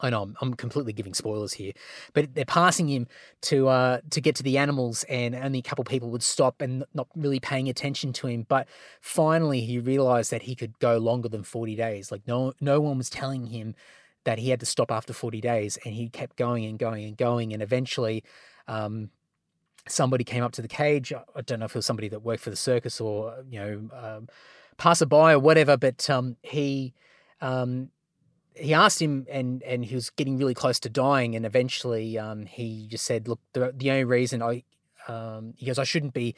I 0.00 0.10
know 0.10 0.22
I'm, 0.22 0.36
I'm, 0.40 0.54
completely 0.54 0.92
giving 0.92 1.14
spoilers 1.14 1.54
here, 1.54 1.72
but 2.12 2.34
they're 2.34 2.44
passing 2.44 2.88
him 2.88 3.06
to 3.42 3.68
uh, 3.68 4.00
to 4.10 4.20
get 4.20 4.36
to 4.36 4.43
the 4.43 4.58
animals, 4.58 5.05
and 5.05 5.34
only 5.34 5.60
a 5.60 5.62
couple 5.62 5.84
people 5.84 6.10
would 6.10 6.22
stop 6.22 6.60
and 6.60 6.84
not 6.93 7.08
really 7.16 7.40
paying 7.40 7.69
attention 7.69 8.12
to 8.14 8.26
him. 8.26 8.44
But 8.48 8.69
finally, 9.00 9.60
he 9.60 9.78
realized 9.78 10.31
that 10.32 10.43
he 10.43 10.55
could 10.55 10.78
go 10.81 10.98
longer 10.98 11.28
than 11.28 11.43
40 11.43 11.76
days. 11.76 12.12
Like 12.12 12.22
no 12.26 12.52
no 12.60 12.81
one 12.81 12.98
was 12.98 13.08
telling 13.08 13.46
him 13.46 13.74
that 14.24 14.38
he 14.38 14.50
had 14.50 14.60
to 14.60 14.66
stop 14.66 14.90
after 14.90 15.12
40 15.12 15.40
days, 15.40 15.78
and 15.84 15.94
he 15.94 16.08
kept 16.08 16.36
going 16.36 16.64
and 16.66 16.78
going 16.78 17.05
and 17.05 17.16
going, 17.16 17.52
and 17.52 17.62
eventually. 17.62 18.24
Um, 18.69 19.10
somebody 19.88 20.24
came 20.24 20.43
up 20.43 20.50
to 20.50 20.62
the 20.62 20.66
cage. 20.66 21.12
I 21.12 21.40
don't 21.43 21.60
know 21.60 21.66
if 21.66 21.70
it 21.70 21.78
was 21.78 21.86
somebody 21.86 22.08
that 22.08 22.19
worked 22.19 22.43
for 22.43 22.50
the 22.50 22.56
circus 22.56 23.00
or 23.00 23.36
you 23.48 23.60
know 23.60 23.88
um, 23.93 24.28
passerby 24.78 25.14
or 25.14 25.38
whatever, 25.38 25.76
but 25.76 26.10
um, 26.10 26.36
he 26.43 26.93
um, 27.40 27.90
he 28.56 28.75
asked 28.75 29.01
him, 29.01 29.27
and 29.31 29.63
and 29.63 29.84
he 29.84 29.94
was 29.94 30.10
getting 30.10 30.39
really 30.39 30.55
close 30.55 30.81
to 30.81 30.89
dying, 30.89 31.34
and 31.34 31.44
eventually 31.44 32.19
um, 32.19 32.46
he 32.46 32.86
just 32.89 33.05
said, 33.05 33.29
"Look, 33.29 33.41
the 33.53 33.72
the 33.77 33.91
only 33.91 34.05
reason 34.05 34.43
I," 34.43 34.65
um, 35.08 35.55
he 35.56 35.67
goes, 35.67 35.79
"I 35.79 35.84
shouldn't 35.84 36.15
be." 36.15 36.34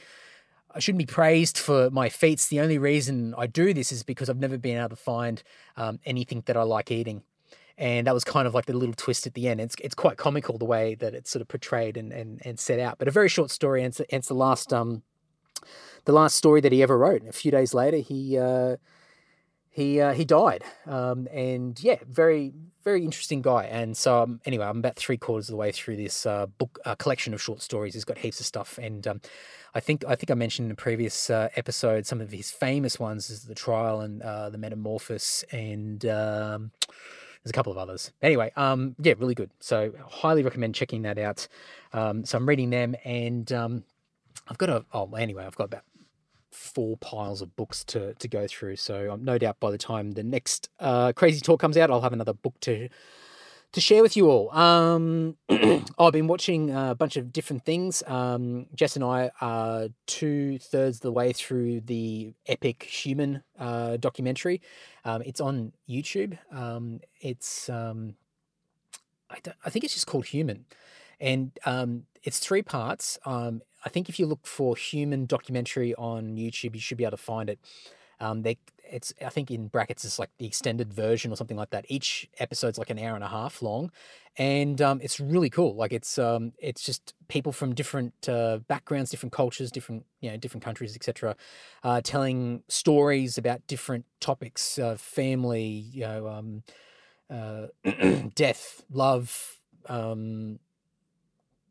I 0.75 0.81
shouldn't 0.81 0.99
be 0.99 1.07
praised 1.07 1.57
for 1.57 1.89
my 1.91 2.11
feats. 2.11 2.49
The 2.49 2.61
only 2.61 2.77
reason 2.77 3.35
I 3.39 3.47
do 3.47 3.73
this 3.73 3.91
is 3.91 4.03
because 4.03 4.29
I've 4.29 4.39
never 4.39 4.59
been 4.59 4.77
able 4.77 4.91
to 4.91 4.97
find 4.97 5.43
um, 5.79 5.99
anything 6.05 6.43
that 6.45 6.59
I 6.59 6.63
like 6.63 6.91
eating. 6.91 7.23
And 7.79 8.07
that 8.07 8.13
was 8.13 8.23
kind 8.23 8.47
of 8.47 8.55
like 8.55 8.67
the 8.67 8.75
little 8.75 8.95
twist 8.95 9.27
at 9.27 9.33
the 9.33 9.49
end. 9.49 9.63
It's 9.63 9.77
it's 9.83 9.95
quite 9.95 10.19
comical 10.19 10.59
the 10.59 10.67
way 10.67 10.95
that 10.97 11.15
it's 11.15 11.31
sort 11.31 11.41
of 11.41 11.49
portrayed 11.49 11.97
and, 11.97 12.13
and, 12.13 12.43
and 12.45 12.61
set 12.61 12.81
out. 12.81 12.99
But 12.99 13.09
a 13.09 13.11
very 13.11 13.31
short 13.31 13.51
story, 13.51 13.83
and 13.83 13.99
it's, 13.99 14.03
it's 14.11 14.29
the 14.29 14.35
last 14.35 14.73
um 14.73 15.03
the 16.05 16.13
last 16.13 16.37
story 16.37 16.61
that 16.61 16.71
he 16.71 16.83
ever 16.83 16.99
wrote. 16.99 17.27
A 17.27 17.33
few 17.33 17.51
days 17.51 17.73
later, 17.73 17.97
he 17.97 18.39
uh, 18.39 18.77
he 19.79 20.01
uh, 20.01 20.13
he 20.13 20.25
died. 20.25 20.65
Um, 20.87 21.29
and 21.33 21.81
yeah, 21.83 21.99
very 22.05 22.53
very 22.83 23.05
interesting 23.05 23.43
guy. 23.43 23.65
And 23.65 23.97
so 23.97 24.23
um, 24.23 24.41
anyway, 24.45 24.67
I'm 24.67 24.79
about 24.79 24.97
three 24.97 25.17
quarters 25.17 25.49
of 25.49 25.53
the 25.53 25.57
way 25.57 25.71
through 25.71 25.97
this 25.97 26.27
uh, 26.27 26.47
book 26.47 26.81
uh, 26.85 26.97
collection 26.97 27.33
of 27.33 27.41
short 27.41 27.63
stories. 27.63 27.95
He's 27.95 28.05
got 28.05 28.19
heaps 28.19 28.41
of 28.41 28.47
stuff, 28.47 28.79
and 28.79 29.07
um, 29.07 29.21
I 29.75 29.81
think 29.81 30.05
I 30.07 30.17
think 30.17 30.33
I 30.33 30.35
mentioned 30.35 30.67
in 30.67 30.73
a 30.73 30.75
previous 30.75 31.31
uh, 31.31 31.49
episode 31.55 32.07
some 32.07 32.21
of 32.21 32.33
his 32.33 32.51
famous 32.51 32.99
ones 32.99 33.31
is 33.31 33.45
the 33.45 33.55
Trial 33.55 34.01
and 34.01 34.21
uh, 34.21 34.51
the 34.51 34.59
Metamorphosis, 34.59 35.45
and 35.53 36.05
um, 36.07 36.73
there's 37.45 37.51
a 37.51 37.53
couple 37.53 37.71
of 37.71 37.79
others. 37.79 38.11
Anyway, 38.21 38.51
um, 38.57 38.97
yeah, 38.99 39.15
really 39.17 39.37
good. 39.37 39.51
So 39.61 39.93
highly 40.09 40.43
recommend 40.43 40.75
checking 40.75 41.03
that 41.03 41.19
out. 41.19 41.47
Um, 41.93 42.25
so 42.25 42.37
I'm 42.37 42.49
reading 42.49 42.71
them, 42.71 42.97
and 43.05 43.51
I've 43.53 44.59
got 44.59 44.71
a 44.71 44.85
oh 44.93 45.09
anyway, 45.15 45.45
I've 45.45 45.57
got 45.57 45.65
about 45.65 45.85
four 46.51 46.97
piles 46.97 47.43
of 47.43 47.55
books 47.57 47.85
to 47.85 48.15
to 48.15 48.29
go 48.29 48.47
through. 48.47 48.77
So 48.77 49.13
um, 49.13 49.25
no 49.25 49.39
doubt 49.39 49.61
by 49.61 49.71
the 49.71 49.79
time 49.79 50.13
the 50.13 50.23
next 50.23 50.71
uh, 50.81 51.13
Crazy 51.13 51.41
Talk 51.41 51.61
comes 51.61 51.77
out, 51.77 51.91
I'll 51.91 52.01
have 52.01 52.13
another 52.13 52.35
book 52.35 52.55
to 52.61 52.89
to 53.73 53.81
share 53.81 54.03
with 54.03 54.17
you 54.17 54.31
all. 54.31 54.51
Um, 54.57 55.37
I've 55.99 56.13
been 56.13 56.27
watching 56.27 56.71
a 56.71 56.95
bunch 56.95 57.17
of 57.17 57.33
different 57.33 57.65
things. 57.65 58.03
Um, 58.07 58.67
Jess 58.75 58.97
and 58.97 59.05
I 59.05 59.31
are 59.41 59.89
two 60.07 60.59
thirds 60.59 60.99
of 60.99 61.03
the 61.03 61.13
way 61.13 61.33
through 61.33 61.83
the 61.83 62.33
epic 62.47 62.83
human 62.83 63.43
uh, 63.59 63.99
documentary. 63.99 64.63
Um, 65.05 65.23
it's 65.23 65.41
on 65.41 65.73
YouTube. 65.89 66.39
Um, 66.51 67.01
it's 67.21 67.69
um, 67.69 68.15
I, 69.31 69.39
I, 69.65 69.71
think 69.71 69.85
it's 69.85 69.95
just 69.95 70.07
called 70.07 70.27
Human, 70.27 70.65
and 71.21 71.51
um, 71.67 72.05
it's 72.23 72.39
three 72.39 72.63
parts. 72.63 73.19
I 73.85 73.89
think 73.89 74.09
if 74.09 74.19
you 74.19 74.27
look 74.27 74.47
for 74.47 74.77
human 74.77 75.27
documentary 75.27 75.95
on 75.95 76.37
YouTube, 76.37 76.75
you 76.75 76.81
should 76.81 76.99
be 76.99 77.05
able 77.05 77.13
to 77.13 77.23
find 77.23 77.49
it. 77.51 77.59
Um, 78.21 78.43
they 78.43 78.59
it's 78.91 79.13
I 79.25 79.29
think 79.29 79.51
in 79.51 79.69
brackets 79.69 80.05
it's 80.05 80.19
like 80.19 80.31
the 80.39 80.47
extended 80.47 80.93
version 80.93 81.33
or 81.33 81.37
something 81.37 81.57
like 81.57 81.71
that. 81.71 81.85
Each 81.89 82.29
episode's 82.39 82.79
like 82.79 82.91
an 82.91 82.99
hour 82.99 83.15
and 83.15 83.23
a 83.23 83.29
half 83.29 83.63
long, 83.63 83.91
and 84.37 84.81
um, 84.81 85.01
it's 85.03 85.21
really 85.21 85.51
cool. 85.51 85.75
Like 85.77 85.93
it's 85.93 86.19
um, 86.19 86.53
it's 86.59 86.83
just 86.83 87.15
people 87.29 87.53
from 87.53 87.75
different 87.75 88.29
uh, 88.29 88.59
backgrounds, 88.67 89.11
different 89.11 89.33
cultures, 89.33 89.71
different 89.71 90.05
you 90.21 90.31
know 90.31 90.37
different 90.37 90.65
countries, 90.65 90.97
etc., 90.97 91.37
uh, 91.85 92.01
telling 92.03 92.63
stories 92.69 93.39
about 93.39 93.67
different 93.67 94.05
topics, 94.21 94.79
uh, 94.79 94.97
family, 94.97 95.65
you 95.93 96.01
know, 96.01 96.29
um, 96.29 96.63
uh, 97.31 97.67
death, 98.35 98.83
love, 98.91 99.59
um, 99.87 100.59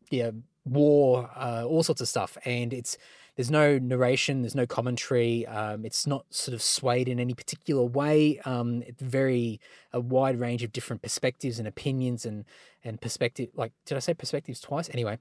yeah, 0.09 0.31
war, 0.67 1.29
uh, 1.35 1.63
all 1.65 1.83
sorts 1.83 2.01
of 2.01 2.07
stuff, 2.07 2.37
and 2.45 2.73
it's 2.73 2.97
there's 3.37 3.51
no 3.51 3.77
narration, 3.77 4.41
there's 4.41 4.55
no 4.55 4.65
commentary. 4.65 5.45
Um, 5.45 5.85
it's 5.85 6.07
not 6.07 6.25
sort 6.31 6.55
of 6.55 6.61
swayed 6.61 7.07
in 7.07 7.19
any 7.19 7.35
particular 7.35 7.83
way. 7.83 8.39
Um, 8.45 8.81
it's 8.81 9.01
very 9.01 9.61
a 9.93 9.99
wide 9.99 10.39
range 10.39 10.63
of 10.63 10.73
different 10.73 11.03
perspectives 11.03 11.59
and 11.59 11.67
opinions 11.67 12.25
and 12.25 12.45
and 12.83 12.99
perspective. 12.99 13.49
Like, 13.55 13.73
did 13.85 13.95
I 13.95 13.99
say 13.99 14.15
perspectives 14.15 14.59
twice? 14.59 14.89
Anyway, 14.91 15.19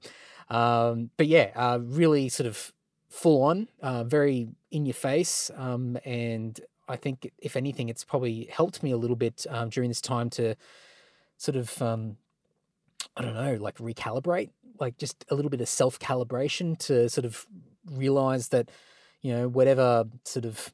um, 0.49 1.11
but 1.17 1.27
yeah, 1.27 1.51
uh, 1.55 1.79
really 1.81 2.27
sort 2.27 2.47
of 2.47 2.73
full 3.07 3.43
on, 3.43 3.67
uh, 3.81 4.03
very 4.03 4.49
in 4.71 4.85
your 4.85 4.95
face, 4.95 5.51
um, 5.55 5.97
and 6.03 6.59
I 6.89 6.95
think 6.95 7.31
if 7.37 7.55
anything, 7.55 7.87
it's 7.87 8.03
probably 8.03 8.49
helped 8.51 8.81
me 8.81 8.91
a 8.91 8.97
little 8.97 9.15
bit 9.15 9.45
um, 9.49 9.69
during 9.69 9.89
this 9.89 10.01
time 10.01 10.31
to 10.31 10.55
sort 11.37 11.55
of 11.55 11.79
um, 11.83 12.17
I 13.15 13.21
don't 13.21 13.33
know, 13.33 13.55
like 13.55 13.77
recalibrate, 13.77 14.49
like 14.79 14.97
just 14.97 15.25
a 15.29 15.35
little 15.35 15.49
bit 15.49 15.61
of 15.61 15.69
self 15.69 15.99
calibration 15.99 16.77
to 16.79 17.09
sort 17.09 17.25
of 17.25 17.45
realize 17.91 18.49
that, 18.49 18.69
you 19.21 19.33
know, 19.33 19.47
whatever 19.47 20.05
sort 20.23 20.45
of 20.45 20.73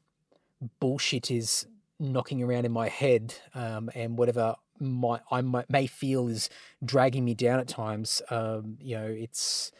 bullshit 0.80 1.30
is 1.30 1.66
knocking 2.00 2.42
around 2.42 2.64
in 2.64 2.72
my 2.72 2.88
head 2.88 3.34
um, 3.54 3.90
and 3.94 4.18
whatever 4.18 4.54
my, 4.80 5.20
I 5.30 5.40
might, 5.40 5.70
may 5.70 5.86
feel 5.86 6.28
is 6.28 6.50
dragging 6.84 7.24
me 7.24 7.34
down 7.34 7.60
at 7.60 7.68
times, 7.68 8.20
um, 8.30 8.76
you 8.80 8.96
know, 8.96 9.06
it's, 9.06 9.72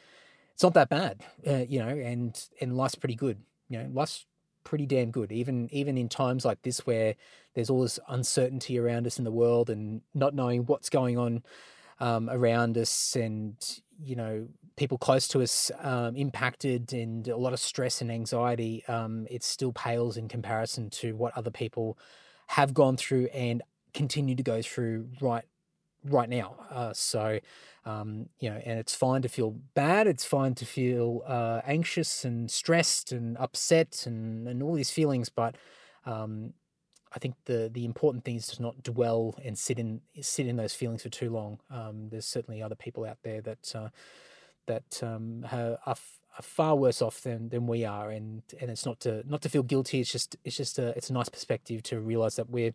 it's 0.53 0.63
not 0.63 0.75
that 0.75 0.89
bad, 0.89 1.23
uh, 1.47 1.65
you 1.69 1.81
know, 1.81 1.89
and, 1.89 2.41
and 2.61 2.77
life's 2.77 2.95
pretty 2.95 3.17
good. 3.17 3.39
You 3.69 3.79
know, 3.79 3.91
life's 3.93 4.27
pretty 4.63 4.87
damn 4.87 5.11
good, 5.11 5.33
even, 5.33 5.69
even 5.73 5.99
in 5.99 6.09
times 6.09 6.45
like 6.45 6.63
this 6.63 6.87
where 6.87 7.17
there's 7.55 7.71
all 7.71 7.83
this 7.83 7.99
uncertainty 8.09 8.79
around 8.79 9.07
us 9.07 9.19
in 9.19 9.25
the 9.25 9.33
world 9.33 9.69
and 9.69 10.03
not 10.15 10.35
knowing 10.35 10.65
what's 10.67 10.89
going 10.89 11.19
on 11.19 11.43
um, 12.01 12.29
around 12.31 12.77
us 12.77 13.17
and, 13.17 13.57
you 13.99 14.17
know, 14.17 14.49
people 14.77 14.99
close 14.99 15.29
to 15.29 15.43
us 15.43 15.71
um, 15.81 16.17
impacted 16.17 16.93
and 16.93 17.29
a 17.29 17.37
lot 17.37 17.53
of 17.53 17.61
stress 17.61 18.01
and 18.01 18.11
anxiety, 18.11 18.85
um, 18.89 19.27
it 19.31 19.43
still 19.45 19.73
pales 19.73 20.17
in 20.17 20.29
comparison 20.29 20.91
to 20.91 21.15
what 21.15 21.37
other 21.37 21.51
people 21.51 21.97
have 22.49 22.75
gone 22.75 22.97
through 22.97 23.27
and 23.27 23.63
continue 23.93 24.35
to 24.35 24.43
go 24.43 24.61
through 24.61 25.09
right 25.21 25.45
right 26.07 26.29
now. 26.29 26.57
Uh, 26.71 26.93
so, 26.93 27.39
um, 27.87 28.29
you 28.39 28.51
know, 28.51 28.61
and 28.65 28.79
it's 28.79 28.95
fine 28.95 29.23
to 29.23 29.29
feel 29.29 29.53
bad. 29.75 30.07
It's 30.07 30.25
fine 30.25 30.55
to 30.57 30.67
feel 30.67 31.23
uh, 31.27 31.63
anxious 31.67 32.27
and 32.27 32.51
stressed 32.51 33.11
and 33.13 33.39
upset 33.39 34.05
and, 34.07 34.47
and 34.47 34.63
all 34.63 34.75
these 34.75 34.91
feelings. 34.91 35.31
But 35.31 35.57
um, 36.05 36.53
I 37.15 37.19
think 37.19 37.37
the 37.45 37.71
the 37.73 37.85
important 37.85 38.25
thing 38.25 38.37
is 38.37 38.47
to 38.49 38.63
not 38.63 38.83
dwell 38.83 39.39
and 39.45 39.57
sit 39.57 39.79
in 39.79 40.01
sit 40.21 40.47
in 40.47 40.57
those 40.57 40.75
feelings 40.75 41.03
for 41.03 41.11
too 41.11 41.31
long. 41.31 41.61
Um, 41.71 42.09
there's 42.11 42.27
certainly 42.27 42.63
other 42.63 42.75
people 42.75 43.05
out 43.05 43.19
there 43.23 43.41
that 43.43 43.73
uh, 43.75 43.89
that 44.67 45.03
um, 45.03 45.47
are, 45.53 45.79
are, 45.87 45.97
far 46.43 46.75
worse 46.75 47.01
off 47.01 47.21
than, 47.21 47.51
than 47.51 47.67
we 47.67 47.85
are, 47.85 48.11
and 48.11 48.43
and 48.61 48.71
it's 48.71 48.85
not 48.85 48.99
to 49.01 49.23
not 49.29 49.43
to 49.43 49.49
feel 49.49 49.63
guilty. 49.63 50.01
It's 50.01 50.11
just 50.11 50.37
it's 50.45 50.57
just 50.57 50.79
a 50.79 50.89
it's 50.97 51.11
a 51.11 51.13
nice 51.13 51.29
perspective 51.29 51.83
to 51.85 52.01
realize 52.01 52.37
that 52.37 52.51
we're, 52.51 52.75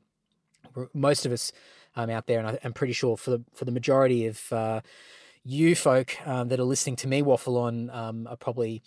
we're 0.73 0.87
most 0.93 1.25
of 1.25 1.33
us 1.33 1.51
um, 1.97 2.09
out 2.09 2.27
there, 2.27 2.39
and 2.39 2.47
I, 2.47 2.59
am 2.63 2.73
pretty 2.73 2.93
sure 2.93 3.17
for 3.17 3.31
the 3.31 3.43
for 3.53 3.65
the 3.65 3.71
majority 3.71 4.27
of 4.27 4.53
uh, 4.53 4.81
you 5.43 5.75
folk 5.75 6.15
um, 6.25 6.47
that 6.47 6.59
are 6.59 6.63
listening 6.63 6.95
to 6.97 7.07
me 7.09 7.21
waffle 7.21 7.57
on 7.57 7.89
um, 7.89 8.27
are 8.27 8.37
probably 8.37 8.81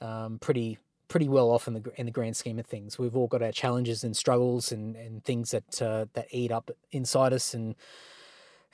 um, 0.00 0.38
pretty 0.38 0.78
pretty 1.08 1.28
well 1.28 1.50
off 1.50 1.66
in 1.68 1.74
the 1.74 1.92
in 1.96 2.06
the 2.06 2.12
grand 2.12 2.36
scheme 2.36 2.58
of 2.58 2.66
things. 2.66 2.98
We've 2.98 3.16
all 3.16 3.26
got 3.26 3.42
our 3.42 3.52
challenges 3.52 4.04
and 4.04 4.16
struggles 4.16 4.72
and, 4.72 4.96
and 4.96 5.24
things 5.24 5.50
that 5.50 5.82
uh, 5.82 6.06
that 6.14 6.26
eat 6.30 6.52
up 6.52 6.70
inside 6.92 7.32
us 7.32 7.54
and 7.54 7.74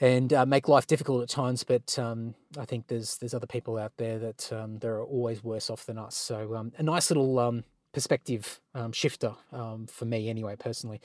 and 0.00 0.32
uh, 0.32 0.46
make 0.46 0.68
life 0.68 0.86
difficult 0.86 1.22
at 1.22 1.28
times. 1.28 1.64
But 1.64 1.98
um, 1.98 2.34
I 2.58 2.64
think 2.64 2.88
there's 2.88 3.16
there's 3.18 3.34
other 3.34 3.46
people 3.46 3.78
out 3.78 3.92
there 3.96 4.18
that 4.18 4.52
um, 4.52 4.78
they're 4.78 5.02
always 5.02 5.42
worse 5.44 5.70
off 5.70 5.86
than 5.86 5.98
us. 5.98 6.16
So 6.16 6.54
um, 6.54 6.72
a 6.78 6.82
nice 6.82 7.10
little 7.10 7.38
um, 7.38 7.64
perspective 7.92 8.60
um, 8.74 8.92
shifter 8.92 9.34
um, 9.52 9.86
for 9.86 10.04
me, 10.04 10.28
anyway, 10.28 10.56
personally. 10.56 11.00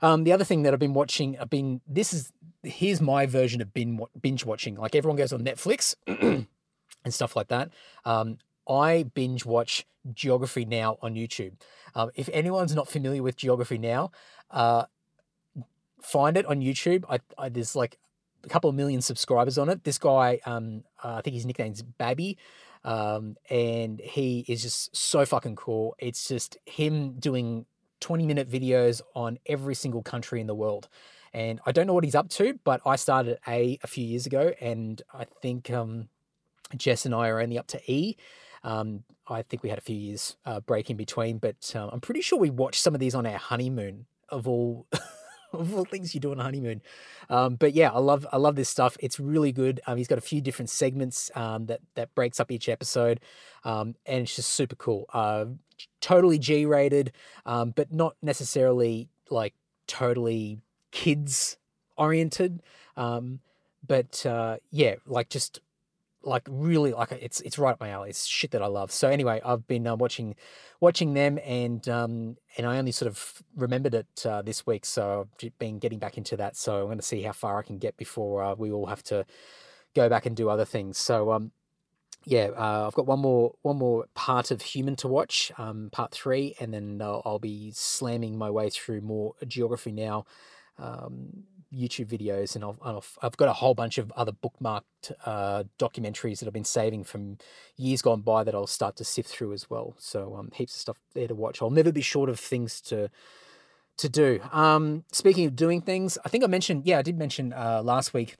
the 0.00 0.32
other 0.32 0.44
thing 0.44 0.62
that 0.62 0.72
I've 0.72 0.80
been 0.80 0.94
watching, 0.94 1.38
I've 1.38 1.50
been 1.50 1.80
this 1.86 2.12
is 2.12 2.32
here's 2.62 3.00
my 3.00 3.26
version 3.26 3.60
of 3.60 3.72
binge 3.74 4.44
watching. 4.44 4.76
Like 4.76 4.94
everyone 4.94 5.16
goes 5.16 5.32
on 5.32 5.40
Netflix 5.40 5.94
and 6.06 7.14
stuff 7.14 7.36
like 7.36 7.48
that. 7.48 7.70
I 8.68 9.04
binge 9.14 9.44
watch 9.44 9.86
Geography 10.12 10.64
Now 10.64 10.98
on 11.02 11.14
YouTube. 11.14 11.52
if 12.14 12.28
anyone's 12.32 12.74
not 12.74 12.88
familiar 12.88 13.22
with 13.22 13.36
Geography 13.36 13.78
Now, 13.78 14.12
uh, 14.50 14.84
find 16.02 16.36
it 16.36 16.46
on 16.46 16.60
YouTube. 16.60 17.04
I, 17.08 17.20
I, 17.38 17.48
there's 17.48 17.76
like 17.76 17.98
a 18.44 18.48
couple 18.48 18.70
of 18.70 18.76
million 18.76 19.00
subscribers 19.00 19.58
on 19.58 19.68
it. 19.68 19.84
This 19.84 19.98
guy, 19.98 20.40
um, 20.46 20.84
uh, 21.02 21.16
I 21.16 21.20
think 21.22 21.34
his 21.34 21.46
nickname's 21.46 21.82
Barby, 21.82 22.38
um, 22.84 23.36
and 23.50 24.00
he 24.00 24.44
is 24.48 24.62
just 24.62 24.94
so 24.96 25.24
fucking 25.24 25.56
cool. 25.56 25.94
It's 25.98 26.28
just 26.28 26.56
him 26.66 27.14
doing 27.14 27.66
20 28.00 28.26
minute 28.26 28.50
videos 28.50 29.02
on 29.14 29.38
every 29.46 29.74
single 29.74 30.02
country 30.02 30.40
in 30.40 30.46
the 30.46 30.54
world. 30.54 30.88
And 31.32 31.60
I 31.64 31.72
don't 31.72 31.86
know 31.86 31.94
what 31.94 32.04
he's 32.04 32.14
up 32.14 32.28
to, 32.30 32.58
but 32.64 32.80
I 32.84 32.96
started 32.96 33.38
A 33.46 33.78
a 33.82 33.86
few 33.86 34.04
years 34.04 34.26
ago, 34.26 34.52
and 34.60 35.00
I 35.14 35.26
think 35.42 35.70
um, 35.70 36.08
Jess 36.76 37.06
and 37.06 37.14
I 37.14 37.28
are 37.28 37.40
only 37.40 37.58
up 37.58 37.68
to 37.68 37.92
E. 37.92 38.16
Um, 38.62 39.04
I 39.26 39.42
think 39.42 39.62
we 39.62 39.68
had 39.68 39.78
a 39.78 39.82
few 39.82 39.96
years 39.96 40.36
uh, 40.44 40.60
break 40.60 40.90
in 40.90 40.96
between, 40.96 41.38
but 41.38 41.72
uh, 41.74 41.88
I'm 41.92 42.00
pretty 42.00 42.20
sure 42.20 42.38
we 42.38 42.50
watched 42.50 42.82
some 42.82 42.94
of 42.94 43.00
these 43.00 43.14
on 43.14 43.26
our 43.26 43.38
honeymoon 43.38 44.06
of 44.28 44.46
all 44.46 44.86
of 45.52 45.74
all 45.74 45.84
things 45.84 46.14
you 46.14 46.20
do 46.20 46.30
on 46.32 46.40
a 46.40 46.42
honeymoon. 46.42 46.82
Um, 47.28 47.56
but 47.56 47.74
yeah, 47.74 47.90
I 47.90 47.98
love 47.98 48.26
I 48.32 48.36
love 48.36 48.56
this 48.56 48.68
stuff. 48.68 48.96
It's 49.00 49.18
really 49.20 49.52
good. 49.52 49.80
Um, 49.86 49.96
he's 49.96 50.08
got 50.08 50.18
a 50.18 50.22
few 50.22 50.40
different 50.40 50.70
segments 50.70 51.30
um, 51.34 51.66
that 51.66 51.80
that 51.94 52.14
breaks 52.14 52.40
up 52.40 52.50
each 52.50 52.68
episode, 52.68 53.20
um, 53.64 53.94
and 54.06 54.22
it's 54.22 54.36
just 54.36 54.50
super 54.50 54.76
cool. 54.76 55.06
Uh, 55.12 55.46
totally 56.00 56.38
G 56.38 56.66
rated, 56.66 57.12
um, 57.46 57.72
but 57.74 57.92
not 57.92 58.16
necessarily 58.22 59.08
like 59.30 59.54
totally 59.86 60.58
kids 60.90 61.56
oriented. 61.96 62.62
Um, 62.96 63.40
but 63.86 64.24
uh, 64.26 64.58
yeah, 64.70 64.96
like 65.06 65.28
just 65.30 65.60
like 66.22 66.46
really 66.50 66.92
like 66.92 67.12
it's 67.12 67.40
it's 67.40 67.58
right 67.58 67.72
up 67.72 67.80
my 67.80 67.90
alley. 67.90 68.10
It's 68.10 68.26
shit 68.26 68.50
that 68.52 68.62
I 68.62 68.66
love. 68.66 68.90
So 68.92 69.08
anyway, 69.08 69.40
I've 69.44 69.66
been 69.66 69.86
uh, 69.86 69.96
watching 69.96 70.34
watching 70.80 71.14
them 71.14 71.38
and 71.44 71.86
um 71.88 72.36
and 72.56 72.66
I 72.66 72.78
only 72.78 72.92
sort 72.92 73.10
of 73.10 73.42
remembered 73.56 73.94
it 73.94 74.26
uh, 74.26 74.42
this 74.42 74.66
week, 74.66 74.84
so 74.84 75.28
I've 75.42 75.58
been 75.58 75.78
getting 75.78 75.98
back 75.98 76.18
into 76.18 76.36
that. 76.36 76.56
So 76.56 76.80
I'm 76.80 76.86
going 76.86 76.98
to 76.98 77.04
see 77.04 77.22
how 77.22 77.32
far 77.32 77.58
I 77.58 77.62
can 77.62 77.78
get 77.78 77.96
before 77.96 78.42
uh, 78.42 78.54
we 78.54 78.70
all 78.70 78.86
have 78.86 79.02
to 79.04 79.24
go 79.94 80.08
back 80.08 80.26
and 80.26 80.36
do 80.36 80.48
other 80.48 80.64
things. 80.64 80.98
So 80.98 81.32
um 81.32 81.52
yeah, 82.26 82.50
uh, 82.56 82.86
I've 82.86 82.94
got 82.94 83.06
one 83.06 83.20
more 83.20 83.54
one 83.62 83.78
more 83.78 84.04
part 84.14 84.50
of 84.50 84.60
Human 84.60 84.94
to 84.96 85.08
watch, 85.08 85.50
um, 85.56 85.88
part 85.90 86.12
three, 86.12 86.54
and 86.60 86.72
then 86.74 87.00
I'll, 87.02 87.22
I'll 87.24 87.38
be 87.38 87.72
slamming 87.74 88.36
my 88.36 88.50
way 88.50 88.68
through 88.68 89.00
more 89.00 89.34
geography 89.48 89.90
now. 89.90 90.26
Um, 90.78 91.44
YouTube 91.74 92.06
videos, 92.06 92.56
and 92.56 92.64
I've, 92.64 93.18
I've 93.22 93.36
got 93.36 93.48
a 93.48 93.52
whole 93.52 93.74
bunch 93.74 93.98
of 93.98 94.10
other 94.12 94.32
bookmarked 94.32 95.12
uh, 95.24 95.64
documentaries 95.78 96.40
that 96.40 96.46
I've 96.46 96.52
been 96.52 96.64
saving 96.64 97.04
from 97.04 97.38
years 97.76 98.02
gone 98.02 98.22
by 98.22 98.44
that 98.44 98.54
I'll 98.54 98.66
start 98.66 98.96
to 98.96 99.04
sift 99.04 99.28
through 99.28 99.52
as 99.52 99.70
well. 99.70 99.94
So 99.98 100.36
um, 100.36 100.50
heaps 100.54 100.74
of 100.74 100.80
stuff 100.80 100.98
there 101.14 101.28
to 101.28 101.34
watch. 101.34 101.62
I'll 101.62 101.70
never 101.70 101.92
be 101.92 102.00
short 102.00 102.28
of 102.28 102.40
things 102.40 102.80
to 102.82 103.10
to 103.98 104.08
do. 104.08 104.40
Um, 104.50 105.04
speaking 105.12 105.46
of 105.46 105.54
doing 105.54 105.82
things, 105.82 106.16
I 106.24 106.30
think 106.30 106.42
I 106.42 106.46
mentioned, 106.46 106.86
yeah, 106.86 106.98
I 106.98 107.02
did 107.02 107.18
mention 107.18 107.52
uh, 107.52 107.82
last 107.84 108.14
week. 108.14 108.36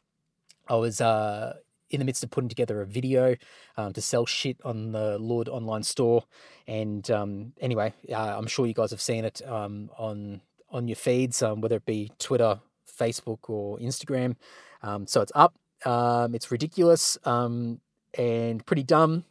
I 0.69 0.77
was 0.77 1.01
uh, 1.01 1.57
in 1.91 1.99
the 1.99 2.05
midst 2.05 2.25
of 2.25 2.31
putting 2.31 2.49
together 2.49 2.81
a 2.81 2.87
video 2.87 3.37
um, 3.77 3.93
to 3.93 4.01
sell 4.01 4.25
shit 4.25 4.57
on 4.65 4.93
the 4.93 5.19
Lord 5.19 5.49
online 5.49 5.83
store, 5.83 6.25
and 6.67 7.09
um, 7.11 7.53
anyway, 7.61 7.93
uh, 8.11 8.37
I'm 8.39 8.47
sure 8.47 8.67
you 8.67 8.75
guys 8.75 8.91
have 8.91 9.01
seen 9.01 9.25
it 9.25 9.43
um, 9.47 9.91
on 9.99 10.41
on 10.71 10.89
your 10.89 10.97
feeds, 10.97 11.43
um, 11.43 11.61
whether 11.61 11.77
it 11.77 11.85
be 11.85 12.13
Twitter, 12.19 12.61
Facebook 13.01 13.49
or 13.49 13.79
Instagram. 13.79 14.37
Um, 14.83 15.07
so 15.07 15.21
it's 15.23 15.33
up. 15.35 15.55
Um, 15.85 16.35
it's 16.35 16.51
ridiculous 16.51 17.17
um, 17.25 17.81
and 18.19 18.65
pretty 18.67 18.83
dumb, 18.83 19.25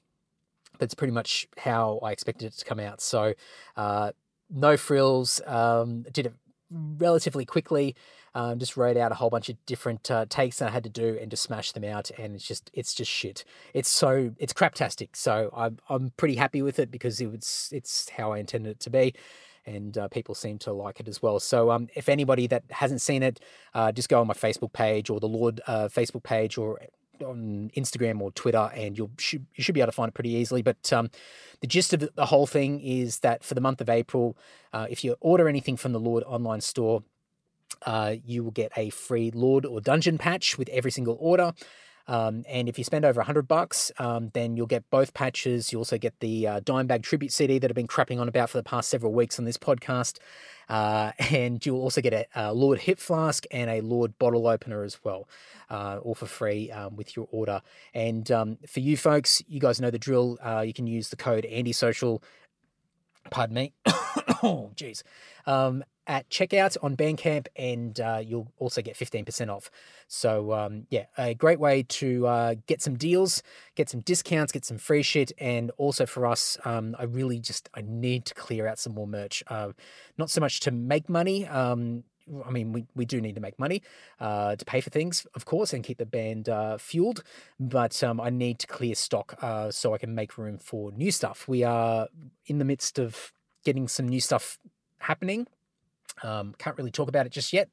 That's 0.80 0.96
pretty 0.96 1.14
much 1.14 1.48
how 1.58 2.00
I 2.02 2.12
expected 2.12 2.48
it 2.48 2.54
to 2.58 2.66
come 2.66 2.80
out. 2.80 3.02
So 3.02 3.34
uh, 3.76 4.12
no 4.50 4.78
frills. 4.78 5.42
Um, 5.46 6.06
did 6.12 6.26
it 6.26 6.34
relatively 6.72 7.46
quickly. 7.46 7.96
Um, 8.36 8.60
just 8.60 8.78
wrote 8.78 8.96
out 8.96 9.12
a 9.12 9.16
whole 9.16 9.32
bunch 9.32 9.50
of 9.50 9.58
different 9.66 10.10
uh, 10.12 10.26
takes 10.30 10.60
that 10.60 10.70
I 10.70 10.72
had 10.72 10.84
to 10.84 10.90
do 10.90 11.18
and 11.20 11.32
just 11.32 11.44
smash 11.44 11.72
them 11.72 11.84
out, 11.84 12.12
and 12.18 12.36
it's 12.36 12.48
just 12.48 12.70
it's 12.74 12.94
just 12.94 13.10
shit. 13.12 13.44
It's 13.74 13.90
so 13.90 14.34
it's 14.38 14.54
craptastic. 14.54 15.10
So 15.16 15.50
I'm 15.56 15.78
I'm 15.90 16.12
pretty 16.16 16.36
happy 16.36 16.62
with 16.62 16.78
it 16.80 16.92
because 16.92 17.20
it 17.22 17.32
was 17.32 17.70
it's 17.72 18.10
how 18.18 18.32
I 18.34 18.38
intended 18.38 18.72
it 18.72 18.80
to 18.82 18.90
be. 18.92 19.16
And 19.76 19.98
uh, 19.98 20.08
people 20.08 20.34
seem 20.34 20.58
to 20.60 20.74
like 20.74 21.00
it 21.00 21.08
as 21.08 21.22
well. 21.22 21.40
So, 21.40 21.70
um, 21.70 21.90
if 21.96 22.10
anybody 22.10 22.48
that 22.48 22.64
hasn't 22.72 23.02
seen 23.02 23.22
it, 23.22 23.40
uh, 23.74 23.92
just 23.92 24.10
go 24.10 24.20
on 24.20 24.28
my 24.28 24.34
Facebook 24.34 24.74
page 24.74 25.10
or 25.10 25.20
the 25.20 25.28
Lord 25.28 25.62
uh, 25.68 25.90
Facebook 25.90 26.24
page 26.24 26.58
or 26.58 26.80
on 27.24 27.72
Instagram 27.76 28.22
or 28.22 28.32
Twitter, 28.32 28.72
and 28.74 28.98
you'll 28.98 29.12
should, 29.18 29.46
you 29.56 29.64
should 29.64 29.76
be 29.76 29.82
able 29.82 29.92
to 29.92 29.96
find 29.96 30.10
it 30.10 30.14
pretty 30.14 30.32
easily. 30.32 30.62
But 30.62 30.92
um, 30.92 31.10
the 31.62 31.68
gist 31.68 31.94
of 31.94 32.10
the 32.16 32.26
whole 32.26 32.48
thing 32.48 32.80
is 32.82 33.20
that 33.20 33.44
for 33.44 33.54
the 33.54 33.62
month 33.62 33.82
of 33.82 33.90
April, 33.90 34.38
uh, 34.74 34.88
if 34.90 35.04
you 35.04 35.16
order 35.20 35.48
anything 35.48 35.78
from 35.78 35.92
the 35.92 36.00
Lord 36.00 36.24
online 36.26 36.62
store, 36.62 37.04
uh, 37.86 38.16
you 38.26 38.44
will 38.44 38.52
get 38.52 38.72
a 38.76 38.90
free 38.90 39.32
Lord 39.34 39.66
or 39.66 39.82
Dungeon 39.82 40.18
patch 40.18 40.58
with 40.58 40.70
every 40.70 40.92
single 40.92 41.18
order. 41.20 41.54
Um, 42.10 42.44
and 42.50 42.68
if 42.68 42.80
you 42.80 42.84
spend 42.84 43.06
over 43.06 43.20
100 43.20 43.48
bucks, 43.48 43.92
um, 44.00 44.32
then 44.34 44.58
you'll 44.58 44.66
get 44.66 44.90
both 44.90 45.14
patches. 45.14 45.72
You 45.72 45.78
also 45.78 46.00
get 46.00 46.20
the 46.20 46.48
uh, 46.48 46.60
Dimebag 46.62 47.04
Tribute 47.04 47.32
CD 47.32 47.60
that 47.60 47.70
I've 47.70 47.76
been 47.76 47.88
crapping 47.88 48.20
on 48.20 48.28
about 48.28 48.50
for 48.50 48.58
the 48.58 48.64
past 48.64 48.90
several 48.90 49.14
weeks 49.14 49.38
on 49.38 49.46
this 49.46 49.58
podcast. 49.58 50.18
Uh, 50.68 51.12
and 51.32 51.64
you'll 51.64 51.82
also 51.82 52.02
get 52.02 52.14
a, 52.14 52.26
a, 52.36 52.52
Lord 52.52 52.80
Hip 52.80 52.98
Flask 52.98 53.46
and 53.52 53.70
a 53.70 53.82
Lord 53.82 54.18
Bottle 54.18 54.48
Opener 54.48 54.82
as 54.82 55.04
well, 55.04 55.30
uh, 55.70 56.00
all 56.02 56.16
for 56.16 56.26
free 56.26 56.72
um, 56.72 56.96
with 56.96 57.16
your 57.16 57.28
order. 57.30 57.62
And 57.94 58.30
um, 58.32 58.58
for 58.68 58.80
you 58.80 58.98
folks, 58.98 59.44
you 59.48 59.60
guys 59.60 59.80
know 59.80 59.92
the 59.92 60.00
drill. 60.00 60.40
Uh, 60.44 60.62
you 60.62 60.74
can 60.74 60.88
use 60.88 61.10
the 61.10 61.16
code 61.16 61.46
AndySocial. 61.48 62.24
Pardon 63.30 63.54
me. 63.54 63.74
oh, 64.42 64.72
jeez. 64.76 65.04
At 66.10 66.28
checkout 66.32 66.76
on 66.82 66.98
Bandcamp, 66.98 67.46
and 67.56 68.00
uh, 68.00 68.20
you'll 68.26 68.52
also 68.58 68.82
get 68.82 68.96
15% 68.96 69.48
off. 69.48 69.70
So, 70.08 70.54
um, 70.54 70.88
yeah, 70.90 71.06
a 71.20 71.36
great 71.36 71.60
way 71.60 71.84
to 71.84 72.26
uh, 72.26 72.56
get 72.66 72.82
some 72.82 72.96
deals, 72.96 73.44
get 73.76 73.92
some 73.92 74.00
discounts, 74.00 74.52
get 74.52 74.66
some 74.66 74.80
free 74.80 75.04
shit. 75.04 75.32
And 75.38 75.70
also 75.78 76.08
for 76.08 76.26
us, 76.26 76.58
um, 76.66 76.96
I 76.98 77.04
really 77.04 77.38
just, 77.38 77.70
I 77.76 77.82
need 77.86 78.26
to 78.26 78.34
clear 78.34 78.66
out 78.66 78.80
some 78.80 78.96
more 78.96 79.06
merch. 79.06 79.44
Uh, 79.46 79.74
not 80.18 80.32
so 80.32 80.42
much 80.42 80.62
to 80.62 80.72
make 80.72 81.10
money. 81.10 81.46
Um, 81.46 82.06
I 82.44 82.50
mean, 82.50 82.74
we, 82.74 82.88
we 82.96 83.06
do 83.06 83.22
need 83.22 83.36
to 83.36 83.42
make 83.42 83.60
money 83.60 83.84
uh, 84.20 84.56
to 84.56 84.66
pay 84.66 84.82
for 84.82 84.90
things, 84.90 85.28
of 85.36 85.46
course, 85.46 85.74
and 85.74 85.84
keep 85.84 86.00
the 86.00 86.08
band 86.08 86.50
uh, 86.50 86.80
fueled. 86.80 87.22
But 87.60 88.02
um, 88.04 88.20
I 88.20 88.32
need 88.32 88.58
to 88.60 88.68
clear 88.68 88.96
stock 88.96 89.38
uh, 89.44 89.70
so 89.70 89.94
I 89.94 90.00
can 90.00 90.16
make 90.16 90.40
room 90.40 90.58
for 90.58 90.92
new 90.92 91.12
stuff. 91.12 91.48
We 91.48 91.64
are 91.64 92.08
in 92.48 92.58
the 92.58 92.66
midst 92.66 92.98
of 92.98 93.32
getting 93.64 93.88
some 93.88 94.08
new 94.08 94.22
stuff 94.22 94.58
happening 95.02 95.46
um, 96.24 96.56
can't 96.58 96.78
really 96.78 96.92
talk 96.92 97.10
about 97.10 97.26
it 97.26 97.32
just 97.32 97.54
yet. 97.54 97.70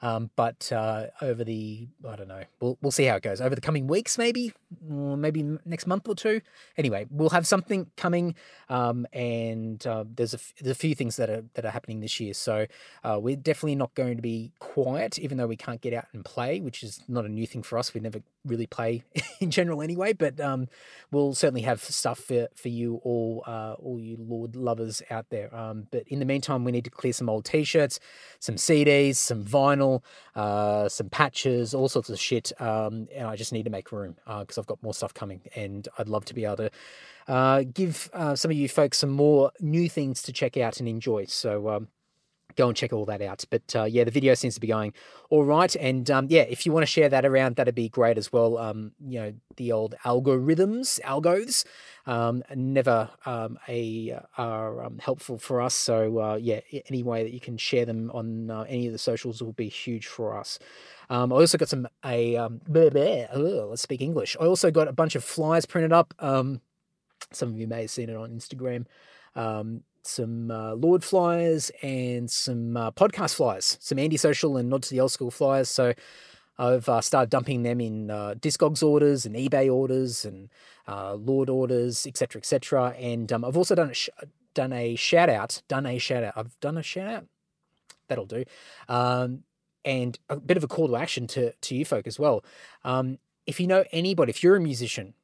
Um, 0.00 0.30
but 0.36 0.70
uh, 0.70 1.06
over 1.20 1.42
the, 1.42 1.88
I 2.08 2.14
don't 2.14 2.28
know, 2.28 2.44
we'll, 2.60 2.78
we'll 2.80 2.92
see 2.92 3.04
how 3.04 3.16
it 3.16 3.22
goes. 3.22 3.40
Over 3.40 3.54
the 3.54 3.60
coming 3.60 3.88
weeks, 3.88 4.16
maybe, 4.16 4.52
maybe 4.82 5.58
next 5.64 5.86
month 5.86 6.08
or 6.08 6.14
two. 6.14 6.40
Anyway, 6.76 7.06
we'll 7.10 7.30
have 7.30 7.46
something 7.46 7.90
coming, 7.96 8.34
um, 8.68 9.06
and 9.12 9.86
uh, 9.86 10.04
there's, 10.14 10.34
a, 10.34 10.38
there's 10.60 10.76
a 10.76 10.78
few 10.78 10.94
things 10.94 11.16
that 11.16 11.30
are 11.30 11.44
that 11.54 11.64
are 11.64 11.70
happening 11.70 12.00
this 12.00 12.20
year. 12.20 12.34
So 12.34 12.66
uh, 13.04 13.18
we're 13.20 13.36
definitely 13.36 13.76
not 13.76 13.94
going 13.94 14.16
to 14.16 14.22
be 14.22 14.52
quiet, 14.58 15.18
even 15.18 15.38
though 15.38 15.46
we 15.46 15.56
can't 15.56 15.80
get 15.80 15.94
out 15.94 16.06
and 16.12 16.24
play, 16.24 16.60
which 16.60 16.82
is 16.82 17.02
not 17.08 17.24
a 17.24 17.28
new 17.28 17.46
thing 17.46 17.62
for 17.62 17.78
us. 17.78 17.94
We 17.94 18.00
never 18.00 18.20
really 18.44 18.66
play 18.66 19.04
in 19.40 19.50
general 19.50 19.82
anyway, 19.82 20.12
but 20.12 20.40
um, 20.40 20.68
we'll 21.10 21.34
certainly 21.34 21.62
have 21.62 21.82
stuff 21.82 22.18
for, 22.18 22.48
for 22.54 22.68
you 22.68 22.96
all, 23.04 23.44
uh, 23.46 23.74
all 23.78 23.98
you 24.00 24.16
Lord 24.18 24.56
lovers 24.56 25.02
out 25.10 25.26
there. 25.30 25.54
Um, 25.54 25.86
but 25.90 26.04
in 26.08 26.18
the 26.18 26.24
meantime, 26.24 26.64
we 26.64 26.72
need 26.72 26.84
to 26.84 26.90
clear 26.90 27.12
some 27.12 27.28
old 27.28 27.44
t-shirts, 27.44 28.00
some 28.40 28.56
CDs, 28.56 29.16
some 29.16 29.44
vinyl, 29.44 30.02
uh, 30.34 30.88
some 30.88 31.08
patches, 31.08 31.74
all 31.74 31.88
sorts 31.88 32.10
of 32.10 32.18
shit. 32.18 32.52
Um, 32.60 33.08
and 33.14 33.26
I 33.26 33.36
just 33.36 33.52
need 33.52 33.64
to 33.64 33.70
make 33.70 33.92
room 33.92 34.16
because 34.26 34.57
uh, 34.58 34.60
I've 34.60 34.66
got 34.66 34.82
more 34.82 34.94
stuff 34.94 35.14
coming, 35.14 35.42
and 35.54 35.88
I'd 35.98 36.08
love 36.08 36.24
to 36.26 36.34
be 36.34 36.44
able 36.44 36.56
to 36.56 36.70
uh, 37.28 37.64
give 37.72 38.10
uh, 38.12 38.34
some 38.34 38.50
of 38.50 38.56
you 38.56 38.68
folks 38.68 38.98
some 38.98 39.10
more 39.10 39.52
new 39.60 39.88
things 39.88 40.22
to 40.22 40.32
check 40.32 40.56
out 40.56 40.80
and 40.80 40.88
enjoy. 40.88 41.26
So 41.26 41.68
um, 41.68 41.88
go 42.58 42.68
and 42.68 42.76
check 42.76 42.92
all 42.92 43.06
that 43.06 43.22
out. 43.22 43.44
But 43.48 43.74
uh, 43.74 43.84
yeah, 43.84 44.04
the 44.04 44.10
video 44.10 44.34
seems 44.34 44.54
to 44.54 44.60
be 44.60 44.66
going 44.66 44.92
all 45.30 45.44
right. 45.44 45.74
And 45.76 46.10
um, 46.10 46.26
yeah, 46.28 46.42
if 46.42 46.66
you 46.66 46.72
want 46.72 46.82
to 46.82 46.90
share 46.90 47.08
that 47.08 47.24
around, 47.24 47.56
that'd 47.56 47.74
be 47.74 47.88
great 47.88 48.18
as 48.18 48.32
well. 48.32 48.58
Um, 48.58 48.92
you 49.00 49.20
know, 49.20 49.32
the 49.56 49.72
old 49.72 49.94
algorithms, 50.04 51.00
algos, 51.02 51.64
um, 52.06 52.42
never 52.54 53.10
um, 53.24 53.58
a 53.68 54.12
uh, 54.12 54.20
are 54.36 54.84
um, 54.84 54.98
helpful 54.98 55.38
for 55.38 55.60
us. 55.60 55.74
So 55.74 56.18
uh, 56.18 56.34
yeah, 56.34 56.60
any 56.90 57.02
way 57.02 57.22
that 57.22 57.32
you 57.32 57.40
can 57.40 57.56
share 57.56 57.86
them 57.86 58.10
on 58.12 58.50
uh, 58.50 58.62
any 58.68 58.88
of 58.88 58.92
the 58.92 58.98
socials 58.98 59.40
will 59.42 59.52
be 59.52 59.68
huge 59.68 60.06
for 60.06 60.36
us. 60.36 60.58
Um, 61.10 61.32
I 61.32 61.36
also 61.36 61.56
got 61.56 61.68
some 61.68 61.88
a 62.04 62.36
let's 62.68 63.82
speak 63.82 64.02
English. 64.02 64.36
I 64.40 64.44
also 64.44 64.70
got 64.70 64.88
a 64.88 64.92
bunch 64.92 65.14
of 65.14 65.24
flyers 65.24 65.64
printed 65.64 65.92
up. 65.92 66.12
Some 67.30 67.50
of 67.50 67.58
you 67.58 67.66
may 67.66 67.82
have 67.82 67.90
seen 67.90 68.10
it 68.10 68.16
on 68.16 68.30
Instagram. 68.30 68.86
Um, 69.34 69.82
some 70.02 70.50
uh, 70.50 70.74
Lord 70.74 71.04
flyers 71.04 71.70
and 71.82 72.30
some 72.30 72.76
uh, 72.76 72.90
podcast 72.90 73.34
flyers, 73.34 73.76
some 73.80 73.98
Andy 73.98 74.16
Social 74.16 74.56
and 74.56 74.68
Nod 74.68 74.82
to 74.84 74.90
the 74.90 75.00
Old 75.00 75.12
School 75.12 75.30
flyers. 75.30 75.68
So 75.68 75.92
I've 76.58 76.88
uh, 76.88 77.00
started 77.00 77.30
dumping 77.30 77.62
them 77.62 77.80
in 77.80 78.10
uh, 78.10 78.34
Discogs 78.38 78.82
orders 78.82 79.26
and 79.26 79.36
eBay 79.36 79.72
orders 79.72 80.24
and 80.24 80.48
uh, 80.86 81.14
Lord 81.14 81.48
orders, 81.48 82.06
etc., 82.06 82.40
etc. 82.40 82.94
And 82.98 83.32
um, 83.32 83.44
I've 83.44 83.56
also 83.56 83.74
done 83.74 83.90
a 83.90 83.94
sh- 83.94 84.08
done 84.54 84.72
a 84.72 84.96
shout 84.96 85.28
out, 85.28 85.62
done 85.68 85.86
a 85.86 85.98
shout 85.98 86.24
out. 86.24 86.32
I've 86.36 86.58
done 86.60 86.76
a 86.76 86.82
shout 86.82 87.08
out. 87.08 87.26
That'll 88.08 88.26
do. 88.26 88.44
Um, 88.88 89.44
and 89.84 90.18
a 90.28 90.36
bit 90.36 90.56
of 90.56 90.64
a 90.64 90.68
call 90.68 90.88
to 90.88 90.96
action 90.96 91.26
to 91.28 91.52
to 91.52 91.74
you 91.74 91.84
folk 91.84 92.06
as 92.06 92.18
well. 92.18 92.44
Um, 92.84 93.18
if 93.46 93.60
you 93.60 93.66
know 93.66 93.84
anybody, 93.92 94.30
if 94.30 94.42
you're 94.42 94.56
a 94.56 94.60
musician 94.60 95.14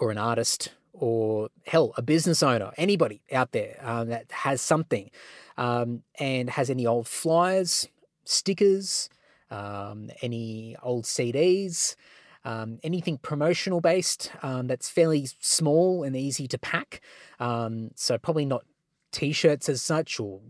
or 0.00 0.10
an 0.10 0.18
artist 0.18 0.70
or 0.92 1.48
hell, 1.66 1.92
a 1.96 2.02
business 2.02 2.42
owner, 2.42 2.72
anybody 2.76 3.22
out 3.32 3.52
there 3.52 3.76
um, 3.82 4.08
that 4.08 4.30
has 4.30 4.60
something 4.60 5.10
um, 5.56 6.02
and 6.18 6.50
has 6.50 6.70
any 6.70 6.86
old 6.86 7.06
flyers, 7.06 7.88
stickers, 8.24 9.08
um, 9.50 10.10
any 10.22 10.76
old 10.82 11.04
CDs, 11.04 11.96
um, 12.44 12.78
anything 12.82 13.18
promotional 13.18 13.80
based 13.80 14.32
um, 14.42 14.66
that's 14.66 14.88
fairly 14.88 15.28
small 15.40 16.02
and 16.02 16.16
easy 16.16 16.48
to 16.48 16.58
pack. 16.58 17.00
Um, 17.38 17.90
so, 17.94 18.16
probably 18.18 18.46
not 18.46 18.64
t 19.12 19.32
shirts 19.32 19.68
as 19.68 19.82
such 19.82 20.18
or 20.20 20.40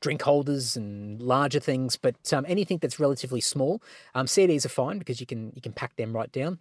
drink 0.00 0.22
holders 0.22 0.76
and 0.76 1.20
larger 1.20 1.60
things, 1.60 1.96
but 1.96 2.16
anything 2.46 2.78
that's 2.78 2.98
relatively 2.98 3.40
small. 3.40 3.82
CDs 4.14 4.64
are 4.64 4.70
fine 4.70 4.98
because 4.98 5.20
you 5.20 5.26
can 5.26 5.52
you 5.54 5.62
can 5.62 5.72
pack 5.72 5.96
them 5.96 6.14
right 6.14 6.32
down 6.32 6.58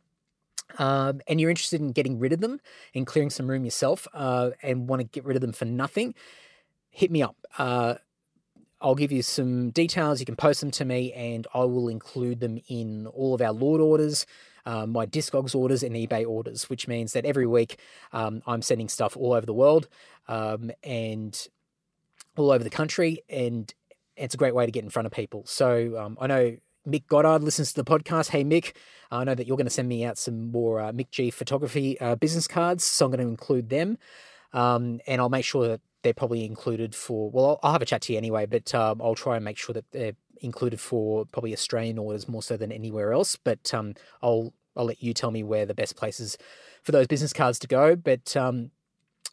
um, 0.77 1.21
and 1.27 1.41
you're 1.41 1.49
interested 1.49 1.81
in 1.81 1.91
getting 1.91 2.19
rid 2.19 2.33
of 2.33 2.41
them 2.41 2.59
and 2.93 3.07
clearing 3.07 3.29
some 3.29 3.49
room 3.49 3.65
yourself 3.65 4.07
uh, 4.13 4.51
and 4.61 4.87
want 4.87 5.01
to 5.01 5.07
get 5.07 5.25
rid 5.25 5.35
of 5.35 5.41
them 5.41 5.53
for 5.53 5.65
nothing, 5.65 6.13
hit 6.89 7.11
me 7.11 7.21
up. 7.21 7.35
Uh, 7.57 7.95
I'll 8.81 8.95
give 8.95 9.11
you 9.11 9.21
some 9.21 9.71
details. 9.71 10.19
You 10.19 10.25
can 10.25 10.35
post 10.35 10.61
them 10.61 10.71
to 10.71 10.85
me, 10.85 11.11
and 11.13 11.45
I 11.53 11.65
will 11.65 11.89
include 11.89 12.39
them 12.39 12.59
in 12.67 13.07
all 13.07 13.33
of 13.33 13.41
our 13.41 13.51
Lord 13.51 13.81
orders, 13.81 14.25
um, 14.65 14.91
my 14.91 15.05
Discogs 15.05 15.53
orders, 15.53 15.83
and 15.83 15.95
eBay 15.95 16.25
orders, 16.25 16.69
which 16.69 16.87
means 16.87 17.11
that 17.13 17.25
every 17.25 17.47
week 17.47 17.77
um, 18.13 18.41
I'm 18.47 18.61
sending 18.61 18.87
stuff 18.87 19.17
all 19.17 19.33
over 19.33 19.45
the 19.45 19.53
world 19.53 19.89
um, 20.29 20.71
and 20.81 21.47
all 22.37 22.51
over 22.51 22.63
the 22.63 22.69
country, 22.69 23.19
and 23.27 23.73
it's 24.15 24.33
a 24.33 24.37
great 24.37 24.55
way 24.55 24.65
to 24.65 24.71
get 24.71 24.83
in 24.83 24.89
front 24.89 25.05
of 25.05 25.11
people. 25.11 25.43
So 25.45 25.97
um, 25.97 26.17
I 26.21 26.27
know 26.27 26.57
Mick 26.89 27.07
Goddard 27.07 27.43
listens 27.43 27.71
to 27.73 27.83
the 27.83 27.89
podcast. 27.89 28.29
Hey, 28.29 28.43
Mick, 28.43 28.73
I 29.11 29.23
know 29.23 29.35
that 29.35 29.47
you're 29.47 29.57
going 29.57 29.67
to 29.67 29.71
send 29.71 29.87
me 29.87 30.03
out 30.03 30.17
some 30.17 30.51
more 30.51 30.79
uh, 30.79 30.91
Mick 30.91 31.11
G 31.11 31.29
photography 31.29 31.99
uh, 31.99 32.15
business 32.15 32.47
cards, 32.47 32.83
so 32.83 33.05
I'm 33.05 33.11
going 33.11 33.23
to 33.23 33.29
include 33.29 33.69
them. 33.69 33.97
Um, 34.53 34.99
and 35.05 35.21
I'll 35.21 35.29
make 35.29 35.45
sure 35.45 35.67
that 35.67 35.81
they're 36.01 36.13
probably 36.13 36.45
included 36.45 36.95
for, 36.95 37.29
well, 37.29 37.45
I'll, 37.45 37.59
I'll 37.63 37.71
have 37.73 37.81
a 37.81 37.85
chat 37.85 38.01
to 38.03 38.13
you 38.13 38.17
anyway, 38.17 38.45
but 38.45 38.73
um, 38.73 39.01
I'll 39.01 39.15
try 39.15 39.35
and 39.35 39.45
make 39.45 39.57
sure 39.57 39.73
that 39.73 39.85
they're 39.91 40.13
included 40.41 40.79
for 40.79 41.25
probably 41.25 41.53
Australian 41.53 41.99
orders 41.99 42.27
more 42.27 42.41
so 42.41 42.57
than 42.57 42.71
anywhere 42.71 43.13
else. 43.13 43.35
But 43.35 43.71
um, 43.73 43.93
I'll, 44.23 44.53
I'll 44.75 44.85
let 44.85 45.03
you 45.03 45.13
tell 45.13 45.31
me 45.31 45.43
where 45.43 45.65
the 45.65 45.75
best 45.75 45.95
places 45.95 46.37
for 46.83 46.91
those 46.91 47.07
business 47.07 47.33
cards 47.33 47.59
to 47.59 47.67
go. 47.67 47.95
But 47.95 48.35
um, 48.35 48.71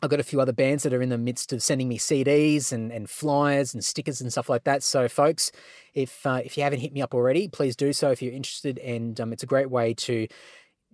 I've 0.03 0.11
got 0.11 0.20
a 0.20 0.25
few 0.25 0.40
other 0.40 0.53
bands 0.53 0.83
that 0.83 0.92
are 0.92 1.01
in 1.01 1.09
the 1.09 1.18
midst 1.18 1.53
of 1.53 1.62
sending 1.62 1.88
me 1.88 1.99
CDs 1.99 2.70
and, 2.70 2.92
and 2.92 3.09
flyers 3.09 3.72
and 3.72 3.83
stickers 3.83 4.20
and 4.20 4.31
stuff 4.31 4.49
like 4.49 4.64
that. 4.64 4.83
So, 4.83 5.09
folks, 5.09 5.51
if 5.94 6.27
uh, 6.27 6.42
if 6.44 6.57
you 6.57 6.62
haven't 6.62 6.81
hit 6.81 6.92
me 6.92 7.01
up 7.01 7.14
already, 7.14 7.49
please 7.49 7.75
do 7.77 7.92
so 7.92 8.11
if 8.11 8.20
you're 8.20 8.35
interested. 8.35 8.79
And 8.79 9.18
um, 9.20 9.33
it's 9.33 9.42
a 9.42 9.46
great 9.46 9.70
way 9.70 9.94
to 9.94 10.29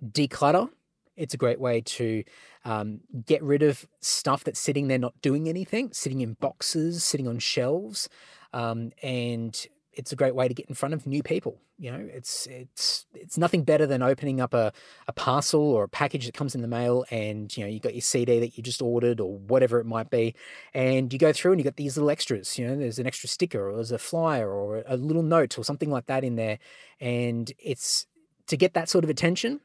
declutter. 0.05 0.71
It's 1.17 1.35
a 1.35 1.37
great 1.37 1.61
way 1.61 1.81
to 1.81 2.23
um, 2.65 3.01
get 3.27 3.43
rid 3.43 3.63
of 3.63 3.87
stuff 4.01 4.45
that's 4.45 4.61
sitting 4.61 4.89
there 4.89 4.99
not 4.99 5.21
doing 5.21 5.49
anything, 5.49 5.93
sitting 5.93 6.21
in 6.21 6.35
boxes, 6.35 7.05
sitting 7.05 7.29
on 7.29 7.39
shelves, 7.39 8.09
um, 8.53 8.93
and 9.03 9.67
it's 9.95 10.13
a 10.13 10.17
great 10.17 10.35
way 10.35 10.49
to 10.49 10.55
get 10.55 10.67
in 10.67 10.75
front 10.75 10.95
of 10.95 11.07
new 11.07 11.23
people. 11.23 11.59
You 11.79 11.93
know, 11.93 12.09
it's 12.13 12.47
it's 12.47 13.07
it's 13.15 13.37
nothing 13.37 13.65
better 13.65 13.87
than 13.87 14.03
opening 14.03 14.41
up 14.41 14.55
a, 14.55 14.73
a 15.07 15.13
parcel 15.13 15.61
or 15.61 15.85
a 15.85 15.89
package 15.89 16.27
that 16.27 16.35
comes 16.35 16.55
in 16.55 16.63
the 16.63 16.69
mail 16.69 17.05
and 17.11 17.55
you 17.57 17.65
know, 17.65 17.71
you 17.71 17.81
got 17.81 17.95
your 17.95 18.03
CD 18.03 18.41
that 18.41 18.57
you 18.57 18.63
just 18.63 18.81
ordered 18.81 19.21
or 19.21 19.39
whatever 19.39 19.81
it 19.81 19.87
might 19.87 20.11
be, 20.11 20.35
and 20.75 21.13
you 21.13 21.19
go 21.19 21.33
through 21.33 21.53
and 21.53 21.61
you 21.61 21.65
got 21.65 21.77
these 21.77 21.97
little 21.97 22.11
extras, 22.11 22.59
you 22.59 22.67
know, 22.67 22.77
there's 22.77 22.99
an 22.99 23.07
extra 23.07 23.29
sticker 23.29 23.69
or 23.69 23.75
there's 23.75 23.93
a 23.93 23.99
flyer 23.99 24.51
or 24.51 24.83
a 24.87 24.97
little 24.97 25.23
note 25.23 25.59
or 25.59 25.65
something 25.65 25.91
like 25.91 26.07
that 26.07 26.25
in 26.25 26.37
there. 26.37 26.59
And 27.01 27.53
it's 27.59 28.07
to 28.47 28.57
get 28.57 28.75
that 28.75 28.89
sort 28.89 29.05
of 29.05 29.11
attention 29.11 29.61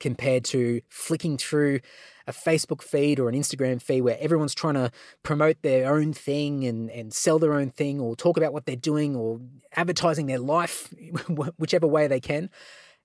compared 0.00 0.44
to 0.46 0.80
flicking 0.88 1.36
through 1.36 1.80
a 2.26 2.32
Facebook 2.32 2.82
feed 2.82 3.20
or 3.20 3.28
an 3.28 3.34
Instagram 3.34 3.80
feed 3.80 4.02
where 4.02 4.16
everyone's 4.20 4.54
trying 4.54 4.74
to 4.74 4.90
promote 5.22 5.62
their 5.62 5.92
own 5.92 6.12
thing 6.12 6.64
and, 6.64 6.90
and 6.90 7.12
sell 7.12 7.38
their 7.38 7.54
own 7.54 7.70
thing 7.70 8.00
or 8.00 8.16
talk 8.16 8.36
about 8.36 8.52
what 8.52 8.66
they're 8.66 8.76
doing 8.76 9.14
or 9.14 9.40
advertising 9.76 10.26
their 10.26 10.38
life, 10.38 10.92
whichever 11.58 11.86
way 11.86 12.06
they 12.06 12.20
can. 12.20 12.50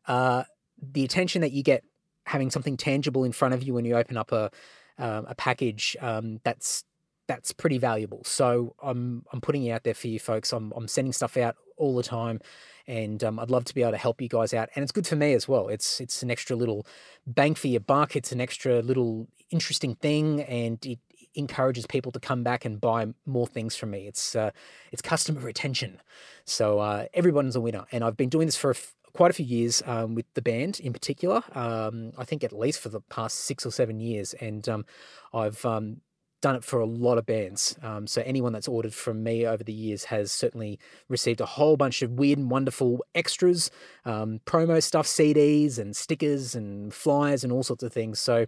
Uh, 0.07 0.43
the 0.81 1.03
attention 1.03 1.41
that 1.41 1.51
you 1.51 1.63
get 1.63 1.83
having 2.25 2.49
something 2.49 2.77
tangible 2.77 3.23
in 3.23 3.31
front 3.31 3.53
of 3.53 3.63
you 3.63 3.73
when 3.73 3.85
you 3.85 3.95
open 3.95 4.17
up 4.17 4.31
a 4.31 4.49
um, 4.97 5.25
a 5.27 5.35
package 5.35 5.97
um, 6.01 6.39
that's 6.43 6.83
that's 7.27 7.51
pretty 7.51 7.77
valuable. 7.77 8.21
So 8.23 8.75
I'm 8.81 9.25
I'm 9.33 9.41
putting 9.41 9.63
it 9.65 9.71
out 9.71 9.83
there 9.83 9.93
for 9.93 10.07
you 10.07 10.19
folks. 10.19 10.53
I'm 10.53 10.71
I'm 10.75 10.87
sending 10.87 11.13
stuff 11.13 11.37
out 11.37 11.55
all 11.77 11.95
the 11.95 12.03
time 12.03 12.39
and 12.87 13.23
um, 13.23 13.39
I'd 13.39 13.49
love 13.49 13.65
to 13.65 13.73
be 13.73 13.81
able 13.81 13.91
to 13.91 13.97
help 13.97 14.21
you 14.21 14.29
guys 14.29 14.53
out. 14.53 14.69
And 14.75 14.83
it's 14.83 14.91
good 14.91 15.07
for 15.07 15.15
me 15.15 15.33
as 15.33 15.47
well. 15.47 15.67
It's 15.67 15.99
it's 15.99 16.21
an 16.21 16.31
extra 16.31 16.55
little 16.55 16.85
bang 17.25 17.55
for 17.55 17.67
your 17.67 17.79
buck. 17.79 18.15
It's 18.15 18.31
an 18.31 18.41
extra 18.41 18.81
little 18.81 19.27
interesting 19.49 19.95
thing, 19.95 20.41
and 20.41 20.83
it 20.85 20.99
encourages 21.33 21.85
people 21.85 22.11
to 22.11 22.19
come 22.19 22.43
back 22.43 22.65
and 22.65 22.79
buy 22.79 23.07
more 23.25 23.47
things 23.47 23.75
from 23.75 23.91
me. 23.91 24.07
It's 24.07 24.35
uh, 24.35 24.51
it's 24.91 25.01
customer 25.01 25.41
retention, 25.41 26.01
so 26.45 26.79
uh, 26.79 27.05
everyone's 27.13 27.55
a 27.55 27.61
winner. 27.61 27.85
And 27.91 28.03
I've 28.03 28.17
been 28.17 28.29
doing 28.29 28.47
this 28.47 28.57
for 28.57 28.71
a 28.71 28.75
f- 28.75 28.93
quite 29.13 29.31
a 29.31 29.33
few 29.33 29.45
years 29.45 29.81
um, 29.85 30.13
with 30.13 30.25
the 30.33 30.41
band 30.41 30.79
in 30.79 30.93
particular. 30.93 31.43
Um, 31.53 32.11
I 32.17 32.25
think 32.25 32.43
at 32.43 32.53
least 32.53 32.79
for 32.79 32.89
the 32.89 33.01
past 33.01 33.39
six 33.39 33.65
or 33.65 33.71
seven 33.71 33.99
years, 33.99 34.33
and 34.35 34.67
um, 34.69 34.85
I've 35.33 35.65
um, 35.65 36.01
done 36.45 36.55
it 36.55 36.63
for 36.63 36.79
a 36.79 36.85
lot 36.85 37.17
of 37.17 37.25
bands. 37.25 37.75
Um, 37.81 38.05
so 38.05 38.21
anyone 38.23 38.53
that's 38.53 38.67
ordered 38.67 38.93
from 38.93 39.23
me 39.23 39.47
over 39.47 39.63
the 39.63 39.73
years 39.73 40.03
has 40.03 40.31
certainly 40.31 40.77
received 41.09 41.41
a 41.41 41.45
whole 41.47 41.75
bunch 41.75 42.03
of 42.03 42.11
weird 42.11 42.37
and 42.37 42.51
wonderful 42.51 43.03
extras, 43.15 43.71
um, 44.05 44.41
promo 44.45 44.81
stuff, 44.83 45.07
CDs 45.07 45.79
and 45.79 45.95
stickers 45.95 46.53
and 46.53 46.93
flyers 46.93 47.43
and 47.43 47.51
all 47.51 47.63
sorts 47.63 47.81
of 47.81 47.91
things. 47.91 48.19
So 48.19 48.45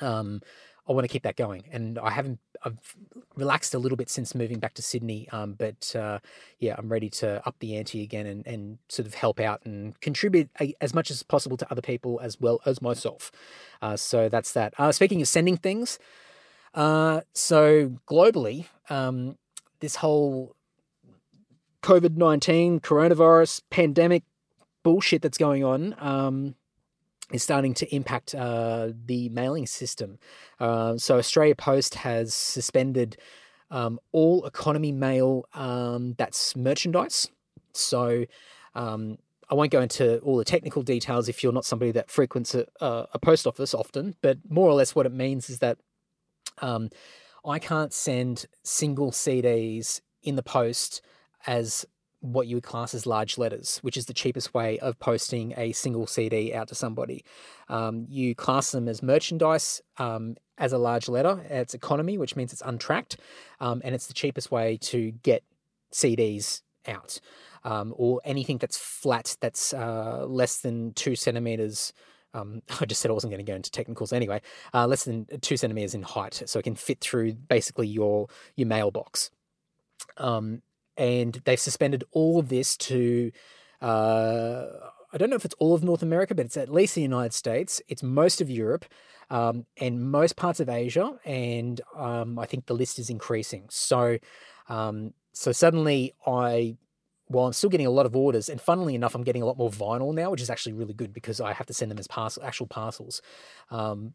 um, 0.00 0.40
I 0.88 0.92
want 0.92 1.04
to 1.04 1.08
keep 1.08 1.22
that 1.22 1.36
going, 1.36 1.68
and 1.70 2.00
I 2.00 2.10
haven't. 2.10 2.40
I've 2.64 2.96
relaxed 3.36 3.74
a 3.74 3.78
little 3.78 3.96
bit 3.96 4.10
since 4.10 4.34
moving 4.34 4.58
back 4.58 4.74
to 4.74 4.82
Sydney, 4.82 5.28
um, 5.30 5.52
but 5.52 5.94
uh, 5.94 6.18
yeah, 6.58 6.74
I'm 6.76 6.88
ready 6.88 7.08
to 7.10 7.46
up 7.46 7.54
the 7.60 7.76
ante 7.76 8.02
again 8.02 8.26
and, 8.26 8.44
and 8.44 8.78
sort 8.88 9.06
of 9.06 9.14
help 9.14 9.38
out 9.38 9.60
and 9.64 9.98
contribute 10.00 10.50
as 10.80 10.92
much 10.92 11.12
as 11.12 11.22
possible 11.22 11.56
to 11.58 11.70
other 11.70 11.80
people 11.80 12.18
as 12.20 12.40
well 12.40 12.60
as 12.66 12.82
myself. 12.82 13.30
Uh, 13.80 13.96
so 13.96 14.28
that's 14.28 14.50
that. 14.52 14.74
Uh, 14.78 14.90
speaking 14.90 15.22
of 15.22 15.28
sending 15.28 15.56
things. 15.56 16.00
Uh, 16.74 17.20
so 17.34 17.90
globally, 18.06 18.66
um, 18.88 19.36
this 19.80 19.96
whole 19.96 20.54
COVID 21.82 22.16
19 22.16 22.80
coronavirus 22.80 23.62
pandemic 23.70 24.22
bullshit 24.82 25.22
that's 25.22 25.38
going 25.38 25.64
on 25.64 25.94
um, 25.98 26.54
is 27.32 27.42
starting 27.42 27.74
to 27.74 27.94
impact 27.94 28.34
uh, 28.34 28.90
the 29.06 29.28
mailing 29.30 29.66
system. 29.66 30.18
Uh, 30.58 30.96
so, 30.96 31.18
Australia 31.18 31.54
Post 31.54 31.96
has 31.96 32.34
suspended 32.34 33.16
um, 33.70 33.98
all 34.12 34.44
economy 34.46 34.92
mail 34.92 35.46
um, 35.54 36.14
that's 36.18 36.56
merchandise. 36.56 37.28
So, 37.72 38.26
um, 38.74 39.18
I 39.48 39.54
won't 39.54 39.72
go 39.72 39.80
into 39.80 40.18
all 40.18 40.36
the 40.36 40.44
technical 40.44 40.82
details 40.82 41.28
if 41.28 41.42
you're 41.42 41.52
not 41.52 41.64
somebody 41.64 41.90
that 41.92 42.10
frequents 42.10 42.54
a, 42.54 42.66
a 42.80 43.18
post 43.18 43.46
office 43.46 43.74
often, 43.74 44.14
but 44.22 44.38
more 44.48 44.68
or 44.68 44.74
less 44.74 44.94
what 44.94 45.06
it 45.06 45.12
means 45.12 45.50
is 45.50 45.58
that 45.58 45.78
um, 46.58 46.90
I 47.44 47.58
can't 47.58 47.92
send 47.92 48.46
single 48.62 49.12
CDs 49.12 50.00
in 50.22 50.36
the 50.36 50.42
post 50.42 51.00
as 51.46 51.86
what 52.20 52.46
you 52.46 52.56
would 52.56 52.64
class 52.64 52.94
as 52.94 53.06
large 53.06 53.38
letters, 53.38 53.78
which 53.78 53.96
is 53.96 54.06
the 54.06 54.12
cheapest 54.12 54.52
way 54.52 54.78
of 54.80 54.98
posting 54.98 55.54
a 55.56 55.72
single 55.72 56.06
CD 56.06 56.52
out 56.52 56.68
to 56.68 56.74
somebody. 56.74 57.24
Um, 57.68 58.06
you 58.08 58.34
class 58.34 58.72
them 58.72 58.88
as 58.88 59.02
merchandise 59.02 59.80
um, 59.96 60.36
as 60.58 60.72
a 60.72 60.78
large 60.78 61.08
letter. 61.08 61.40
It's 61.48 61.72
economy, 61.72 62.18
which 62.18 62.36
means 62.36 62.52
it's 62.52 62.62
untracked, 62.64 63.16
um, 63.58 63.80
and 63.84 63.94
it's 63.94 64.06
the 64.06 64.14
cheapest 64.14 64.50
way 64.50 64.76
to 64.82 65.12
get 65.22 65.42
CDs 65.92 66.62
out. 66.86 67.20
Um, 67.62 67.92
or 67.96 68.20
anything 68.24 68.56
that's 68.56 68.78
flat, 68.78 69.36
that's 69.40 69.74
uh, 69.74 70.24
less 70.26 70.58
than 70.58 70.94
two 70.94 71.14
centimeters 71.14 71.92
um, 72.34 72.62
I 72.80 72.86
just 72.86 73.00
said 73.00 73.10
I 73.10 73.14
wasn't 73.14 73.32
going 73.32 73.44
to 73.44 73.50
go 73.50 73.56
into 73.56 73.70
technicals 73.70 74.12
anyway, 74.12 74.40
uh, 74.74 74.86
less 74.86 75.04
than 75.04 75.26
two 75.40 75.56
centimeters 75.56 75.94
in 75.94 76.02
height, 76.02 76.42
so 76.46 76.58
it 76.58 76.62
can 76.62 76.74
fit 76.74 77.00
through 77.00 77.34
basically 77.34 77.88
your 77.88 78.28
your 78.56 78.68
mailbox. 78.68 79.30
Um, 80.16 80.62
and 80.96 81.40
they've 81.44 81.58
suspended 81.58 82.04
all 82.12 82.38
of 82.38 82.48
this 82.48 82.76
to, 82.76 83.32
uh, 83.80 84.66
I 85.12 85.18
don't 85.18 85.30
know 85.30 85.36
if 85.36 85.44
it's 85.44 85.54
all 85.58 85.74
of 85.74 85.82
North 85.82 86.02
America, 86.02 86.34
but 86.34 86.44
it's 86.44 86.56
at 86.56 86.68
least 86.68 86.94
the 86.94 87.02
United 87.02 87.32
States. 87.32 87.80
It's 87.88 88.02
most 88.02 88.40
of 88.40 88.50
Europe, 88.50 88.84
um, 89.30 89.64
and 89.78 90.10
most 90.10 90.36
parts 90.36 90.60
of 90.60 90.68
Asia, 90.68 91.18
and 91.24 91.80
um, 91.96 92.38
I 92.38 92.46
think 92.46 92.66
the 92.66 92.74
list 92.74 92.98
is 92.98 93.08
increasing. 93.08 93.66
So, 93.70 94.18
um, 94.68 95.14
so 95.32 95.52
suddenly 95.52 96.14
I 96.26 96.76
well, 97.30 97.46
I'm 97.46 97.52
still 97.52 97.70
getting 97.70 97.86
a 97.86 97.90
lot 97.90 98.06
of 98.06 98.16
orders, 98.16 98.48
and 98.48 98.60
funnily 98.60 98.94
enough, 98.94 99.14
I'm 99.14 99.22
getting 99.22 99.42
a 99.42 99.46
lot 99.46 99.56
more 99.56 99.70
vinyl 99.70 100.12
now, 100.12 100.30
which 100.30 100.42
is 100.42 100.50
actually 100.50 100.72
really 100.72 100.92
good 100.92 101.12
because 101.12 101.40
I 101.40 101.52
have 101.52 101.66
to 101.66 101.72
send 101.72 101.90
them 101.90 101.98
as 101.98 102.08
parcel, 102.08 102.42
actual 102.42 102.66
parcels. 102.66 103.22
Um, 103.70 104.14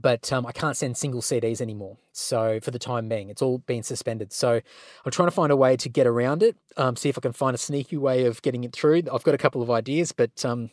but 0.00 0.32
um, 0.32 0.44
I 0.44 0.52
can't 0.52 0.76
send 0.76 0.96
single 0.96 1.20
CDs 1.20 1.60
anymore. 1.60 1.96
So 2.12 2.58
for 2.60 2.72
the 2.72 2.78
time 2.78 3.08
being, 3.08 3.28
it's 3.28 3.40
all 3.40 3.58
been 3.58 3.82
suspended. 3.82 4.32
So 4.32 4.60
I'm 5.04 5.12
trying 5.12 5.28
to 5.28 5.34
find 5.34 5.52
a 5.52 5.56
way 5.56 5.76
to 5.76 5.88
get 5.88 6.06
around 6.06 6.42
it. 6.42 6.56
Um, 6.76 6.96
see 6.96 7.08
if 7.08 7.16
I 7.16 7.20
can 7.20 7.32
find 7.32 7.54
a 7.54 7.58
sneaky 7.58 7.96
way 7.96 8.24
of 8.24 8.42
getting 8.42 8.64
it 8.64 8.72
through. 8.72 9.02
I've 9.12 9.22
got 9.22 9.34
a 9.34 9.38
couple 9.38 9.62
of 9.62 9.70
ideas, 9.70 10.10
but 10.10 10.44
um, 10.44 10.70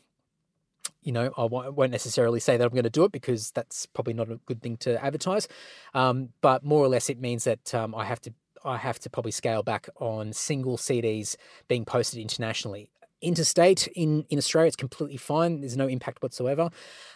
you 1.04 1.12
know, 1.12 1.32
I 1.38 1.46
won't 1.46 1.92
necessarily 1.92 2.40
say 2.40 2.58
that 2.58 2.64
I'm 2.64 2.72
going 2.72 2.84
to 2.84 2.90
do 2.90 3.04
it 3.04 3.12
because 3.12 3.52
that's 3.52 3.86
probably 3.86 4.14
not 4.14 4.32
a 4.32 4.40
good 4.46 4.62
thing 4.62 4.78
to 4.78 5.04
advertise. 5.04 5.48
Um, 5.94 6.30
but 6.42 6.64
more 6.64 6.84
or 6.84 6.88
less, 6.88 7.10
it 7.10 7.20
means 7.20 7.44
that 7.44 7.74
um, 7.76 7.94
I 7.94 8.06
have 8.06 8.22
to 8.22 8.34
I 8.64 8.78
have 8.78 9.00
to 9.00 9.10
probably 9.10 9.32
scale 9.32 9.64
back 9.64 9.90
on 9.98 10.34
single 10.34 10.78
CDs 10.78 11.36
being 11.68 11.86
posted 11.86 12.20
internationally. 12.20 12.90
Interstate 13.22 13.88
in, 13.88 14.26
in 14.30 14.40
Australia, 14.40 14.68
it's 14.68 14.76
completely 14.76 15.18
fine. 15.18 15.62
There's 15.62 15.78
no 15.78 15.88
impact 15.88 16.24
whatsoever. 16.24 16.70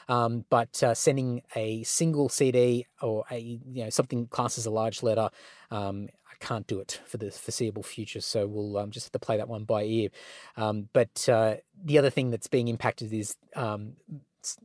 Um, 0.08 0.45
but 0.49 0.84
uh, 0.84 0.93
sending 0.93 1.41
a 1.55 1.81
single 1.84 2.29
CD 2.29 2.86
or 3.01 3.25
a 3.31 3.39
you 3.39 3.84
know 3.84 3.89
something 3.89 4.27
classed 4.27 4.60
as 4.60 4.67
a 4.67 4.71
large 4.71 5.01
letter, 5.01 5.29
um, 5.71 6.10
I 6.29 6.45
can't 6.45 6.67
do 6.67 6.79
it 6.79 7.01
for 7.05 7.17
the 7.17 7.31
foreseeable 7.31 7.81
future. 7.81 8.21
So 8.21 8.45
we'll 8.45 8.77
um, 8.77 8.91
just 8.91 9.08
have 9.08 9.13
to 9.13 9.19
play 9.19 9.38
that 9.38 9.47
one 9.47 9.63
by 9.63 9.84
ear. 9.84 10.10
Um, 10.58 10.89
but 10.93 11.27
uh, 11.27 11.55
the 11.84 11.97
other 11.97 12.12
thing 12.12 12.29
that's 12.29 12.47
being 12.47 12.67
impacted 12.67 13.12
is 13.12 13.36
um, 13.55 13.93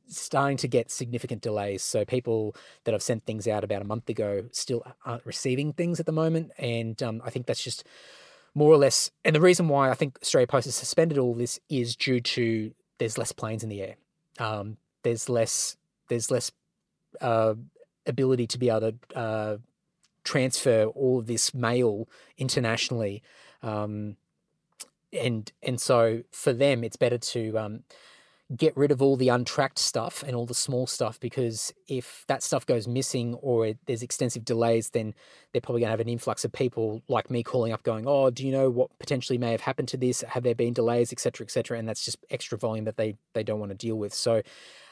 starting 0.08 0.56
to 0.58 0.68
get 0.68 0.90
significant 0.90 1.42
delays. 1.42 1.82
So 1.82 2.04
people 2.04 2.54
that 2.84 2.94
I've 2.94 3.02
sent 3.02 3.24
things 3.24 3.46
out 3.48 3.64
about 3.64 3.82
a 3.82 3.86
month 3.86 4.08
ago 4.08 4.44
still 4.52 4.84
aren't 5.04 5.26
receiving 5.26 5.72
things 5.72 6.00
at 6.00 6.06
the 6.06 6.12
moment, 6.12 6.52
and 6.58 7.02
um, 7.02 7.22
I 7.24 7.30
think 7.30 7.46
that's 7.46 7.62
just 7.62 7.84
more 8.54 8.72
or 8.72 8.76
less. 8.76 9.10
And 9.24 9.34
the 9.34 9.40
reason 9.40 9.68
why 9.68 9.90
I 9.90 9.94
think 9.94 10.18
Australia 10.22 10.46
Post 10.46 10.66
has 10.66 10.74
suspended 10.74 11.18
all 11.18 11.34
this 11.34 11.60
is 11.68 11.96
due 11.96 12.20
to 12.20 12.72
there's 12.98 13.18
less 13.18 13.32
planes 13.32 13.62
in 13.62 13.68
the 13.68 13.82
air. 13.82 13.96
Um, 14.38 14.76
there's 15.02 15.28
less 15.28 15.76
there's 16.08 16.30
less 16.30 16.50
uh, 17.20 17.54
ability 18.06 18.46
to 18.48 18.58
be 18.58 18.68
able 18.68 18.92
to 18.92 19.18
uh, 19.18 19.56
transfer 20.24 20.84
all 20.84 21.20
of 21.20 21.26
this 21.26 21.54
mail 21.54 22.08
internationally. 22.36 23.22
Um, 23.62 24.16
and 25.12 25.50
and 25.62 25.80
so 25.80 26.22
for 26.30 26.52
them, 26.52 26.84
it's 26.84 26.96
better 26.96 27.18
to 27.18 27.56
um, 27.58 27.80
get 28.56 28.76
rid 28.76 28.90
of 28.90 29.00
all 29.00 29.16
the 29.16 29.28
untracked 29.28 29.78
stuff 29.78 30.24
and 30.26 30.34
all 30.34 30.44
the 30.44 30.54
small 30.54 30.86
stuff 30.86 31.20
because 31.20 31.72
if 31.86 32.24
that 32.26 32.42
stuff 32.42 32.66
goes 32.66 32.88
missing 32.88 33.34
or 33.34 33.66
it, 33.66 33.78
there's 33.86 34.02
extensive 34.02 34.44
delays, 34.44 34.90
then 34.90 35.14
they're 35.52 35.60
probably 35.60 35.80
going 35.80 35.88
to 35.88 35.92
have 35.92 36.00
an 36.00 36.08
influx 36.08 36.44
of 36.44 36.50
people 36.50 37.00
like 37.06 37.30
me 37.30 37.44
calling 37.44 37.72
up 37.72 37.84
going, 37.84 38.06
"Oh, 38.08 38.30
do 38.30 38.44
you 38.44 38.50
know 38.50 38.68
what 38.68 38.90
potentially 38.98 39.38
may 39.38 39.52
have 39.52 39.60
happened 39.60 39.88
to 39.88 39.96
this? 39.96 40.22
Have 40.22 40.42
there 40.42 40.54
been 40.54 40.72
delays, 40.72 41.12
etc., 41.12 41.44
etc.?" 41.44 41.78
And 41.78 41.88
that's 41.88 42.04
just 42.04 42.18
extra 42.28 42.58
volume 42.58 42.86
that 42.86 42.96
they 42.96 43.16
they 43.34 43.44
don't 43.44 43.60
want 43.60 43.70
to 43.70 43.76
deal 43.76 43.96
with. 43.96 44.12
So 44.12 44.42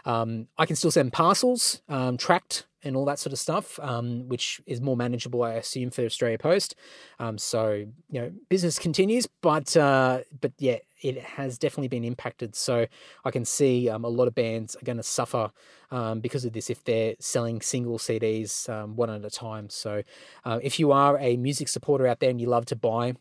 um, 0.05 0.47
I 0.57 0.64
can 0.64 0.77
still 0.77 0.92
send 0.92 1.12
parcels 1.12 1.83
um, 1.88 2.16
tracked 2.16 2.67
and 2.88 2.96
all 2.96 3.05
that 3.05 3.18
sort 3.18 3.33
of 3.33 3.38
stuff, 3.38 3.79
um, 3.81 4.29
which 4.29 4.61
is 4.66 4.81
more 4.81 4.96
manageable, 4.96 5.42
I 5.42 5.53
assume, 5.53 5.90
for 5.90 6.05
Australia 6.05 6.38
Post. 6.38 6.74
Um, 7.18 7.38
so 7.38 7.87
you 8.11 8.20
know, 8.20 8.33
business 8.48 8.79
continues, 8.79 9.29
but 9.40 9.77
uh, 9.77 10.20
but 10.40 10.53
yeah, 10.59 10.79
it 11.03 11.18
has 11.20 11.59
definitely 11.59 11.88
been 11.88 12.05
impacted. 12.05 12.57
So 12.57 12.87
I 13.24 13.31
can 13.31 13.44
see 13.44 13.88
um, 13.88 14.05
a 14.05 14.09
lot 14.09 14.27
of 14.27 14.35
bands 14.35 14.74
are 14.77 14.85
going 14.85 14.96
to 14.96 15.03
suffer 15.03 15.51
um, 15.90 16.20
because 16.20 16.44
of 16.44 16.53
this 16.53 16.70
if 16.70 16.83
they're 16.85 17.14
selling 17.20 17.61
single 17.61 17.98
CDs 17.98 18.68
um, 18.68 18.96
one 18.96 19.11
at 19.11 19.24
a 19.24 19.31
time. 19.31 19.70
So 19.70 20.03
uh, 20.44 20.59
if 20.62 20.81
you 20.81 20.92
are 20.92 21.18
a 21.18 21.37
music 21.37 21.68
supporter 21.68 22.07
out 22.07 22.20
there 22.20 22.31
and 22.31 22.40
you 22.40 22.48
love 22.48 22.66
to 22.66 22.77
buy 22.77 23.14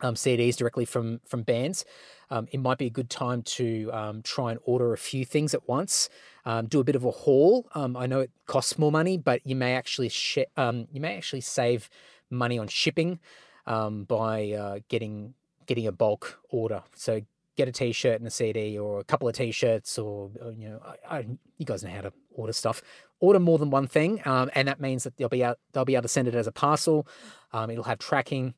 um, 0.00 0.14
CDs 0.14 0.56
directly 0.56 0.84
from 0.84 1.20
from 1.26 1.42
bands, 1.42 1.84
um, 2.30 2.48
it 2.50 2.58
might 2.58 2.78
be 2.78 2.86
a 2.86 2.90
good 2.90 3.10
time 3.10 3.42
to 3.42 3.90
um, 3.92 4.22
try 4.22 4.50
and 4.50 4.60
order 4.64 4.92
a 4.92 4.98
few 4.98 5.24
things 5.24 5.54
at 5.54 5.68
once. 5.68 6.08
Um, 6.46 6.66
do 6.66 6.80
a 6.80 6.84
bit 6.84 6.96
of 6.96 7.04
a 7.04 7.10
haul. 7.10 7.66
Um, 7.74 7.96
I 7.96 8.06
know 8.06 8.20
it 8.20 8.30
costs 8.46 8.78
more 8.78 8.92
money, 8.92 9.16
but 9.16 9.40
you 9.44 9.56
may 9.56 9.74
actually 9.74 10.10
sh- 10.10 10.38
um, 10.56 10.86
you 10.92 11.00
may 11.00 11.16
actually 11.16 11.40
save 11.40 11.88
money 12.30 12.58
on 12.58 12.68
shipping 12.68 13.18
by 13.66 14.52
uh, 14.52 14.78
getting 14.88 15.34
getting 15.66 15.86
a 15.86 15.92
bulk 15.92 16.40
order. 16.50 16.82
So 16.94 17.22
get 17.56 17.68
a 17.68 17.72
t-shirt 17.72 18.18
and 18.18 18.26
a 18.26 18.30
CD 18.30 18.78
or 18.78 19.00
a 19.00 19.04
couple 19.04 19.28
of 19.28 19.34
t-shirts 19.34 19.98
or, 19.98 20.30
or 20.42 20.52
you 20.52 20.68
know 20.68 20.80
I, 21.08 21.18
I, 21.18 21.26
you 21.58 21.64
guys 21.64 21.84
know 21.84 21.90
how 21.90 22.02
to 22.02 22.12
order 22.32 22.52
stuff 22.52 22.82
order 23.20 23.38
more 23.38 23.58
than 23.58 23.70
one 23.70 23.86
thing 23.86 24.20
um, 24.24 24.50
and 24.54 24.66
that 24.68 24.80
means 24.80 25.04
that 25.04 25.16
they'll 25.16 25.28
be 25.28 25.44
out 25.44 25.58
they'll 25.72 25.84
be 25.84 25.94
able 25.94 26.02
to 26.02 26.08
send 26.08 26.28
it 26.28 26.34
as 26.34 26.46
a 26.46 26.52
parcel 26.52 27.06
um, 27.52 27.70
it'll 27.70 27.84
have 27.84 27.98
tracking 27.98 28.54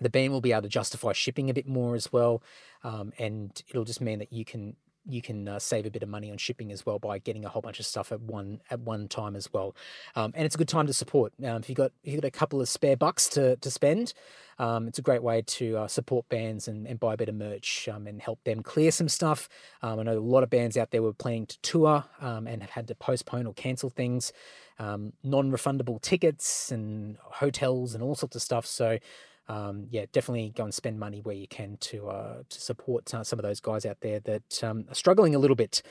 the 0.00 0.08
band 0.08 0.32
will 0.32 0.40
be 0.40 0.52
able 0.52 0.62
to 0.62 0.68
justify 0.68 1.12
shipping 1.12 1.50
a 1.50 1.54
bit 1.54 1.66
more 1.66 1.94
as 1.94 2.12
well 2.12 2.42
um, 2.84 3.12
and 3.18 3.62
it'll 3.68 3.84
just 3.84 4.00
mean 4.00 4.18
that 4.18 4.32
you 4.32 4.44
can 4.44 4.76
you 5.08 5.20
can 5.20 5.48
uh, 5.48 5.58
save 5.58 5.86
a 5.86 5.90
bit 5.90 6.02
of 6.02 6.08
money 6.08 6.30
on 6.30 6.38
shipping 6.38 6.70
as 6.72 6.86
well 6.86 6.98
by 6.98 7.18
getting 7.18 7.44
a 7.44 7.48
whole 7.48 7.62
bunch 7.62 7.80
of 7.80 7.86
stuff 7.86 8.12
at 8.12 8.20
one 8.20 8.60
at 8.70 8.80
one 8.80 9.08
time 9.08 9.36
as 9.36 9.52
well. 9.52 9.74
Um, 10.14 10.32
and 10.34 10.44
it's 10.44 10.54
a 10.54 10.58
good 10.58 10.68
time 10.68 10.86
to 10.86 10.92
support. 10.92 11.32
Um, 11.44 11.56
if 11.56 11.68
you 11.68 11.74
got 11.74 11.92
if 12.04 12.12
you 12.12 12.20
got 12.20 12.26
a 12.26 12.30
couple 12.30 12.60
of 12.60 12.68
spare 12.68 12.96
bucks 12.96 13.28
to 13.30 13.56
to 13.56 13.70
spend, 13.70 14.14
um, 14.58 14.86
it's 14.88 14.98
a 14.98 15.02
great 15.02 15.22
way 15.22 15.42
to 15.42 15.78
uh, 15.78 15.88
support 15.88 16.28
bands 16.28 16.68
and, 16.68 16.86
and 16.86 17.00
buy 17.00 17.14
a 17.14 17.16
bit 17.16 17.28
of 17.28 17.34
merch 17.34 17.88
um, 17.88 18.06
and 18.06 18.22
help 18.22 18.42
them 18.44 18.62
clear 18.62 18.90
some 18.90 19.08
stuff. 19.08 19.48
Um, 19.82 19.98
I 19.98 20.02
know 20.04 20.18
a 20.18 20.20
lot 20.20 20.42
of 20.42 20.50
bands 20.50 20.76
out 20.76 20.90
there 20.90 21.02
were 21.02 21.12
planning 21.12 21.46
to 21.46 21.58
tour 21.60 22.04
um, 22.20 22.46
and 22.46 22.62
have 22.62 22.70
had 22.70 22.88
to 22.88 22.94
postpone 22.94 23.46
or 23.46 23.54
cancel 23.54 23.90
things, 23.90 24.32
non-refundable 24.78 26.00
tickets 26.00 26.70
and 26.70 27.16
hotels 27.22 27.94
and 27.94 28.02
all 28.02 28.14
sorts 28.14 28.36
of 28.36 28.42
stuff. 28.42 28.66
So 28.66 28.98
um, 29.48 29.86
yeah, 29.90 30.06
definitely 30.12 30.52
go 30.54 30.64
and 30.64 30.72
spend 30.72 30.98
money 30.98 31.20
where 31.20 31.34
you 31.34 31.48
can 31.48 31.76
to 31.80 32.08
uh, 32.08 32.42
to 32.48 32.60
support 32.60 33.12
uh, 33.14 33.24
some 33.24 33.38
of 33.38 33.42
those 33.42 33.60
guys 33.60 33.84
out 33.84 33.98
there 34.00 34.20
that 34.20 34.64
um, 34.64 34.84
are 34.88 34.94
struggling 34.94 35.34
a 35.34 35.38
little 35.38 35.56
bit. 35.56 35.82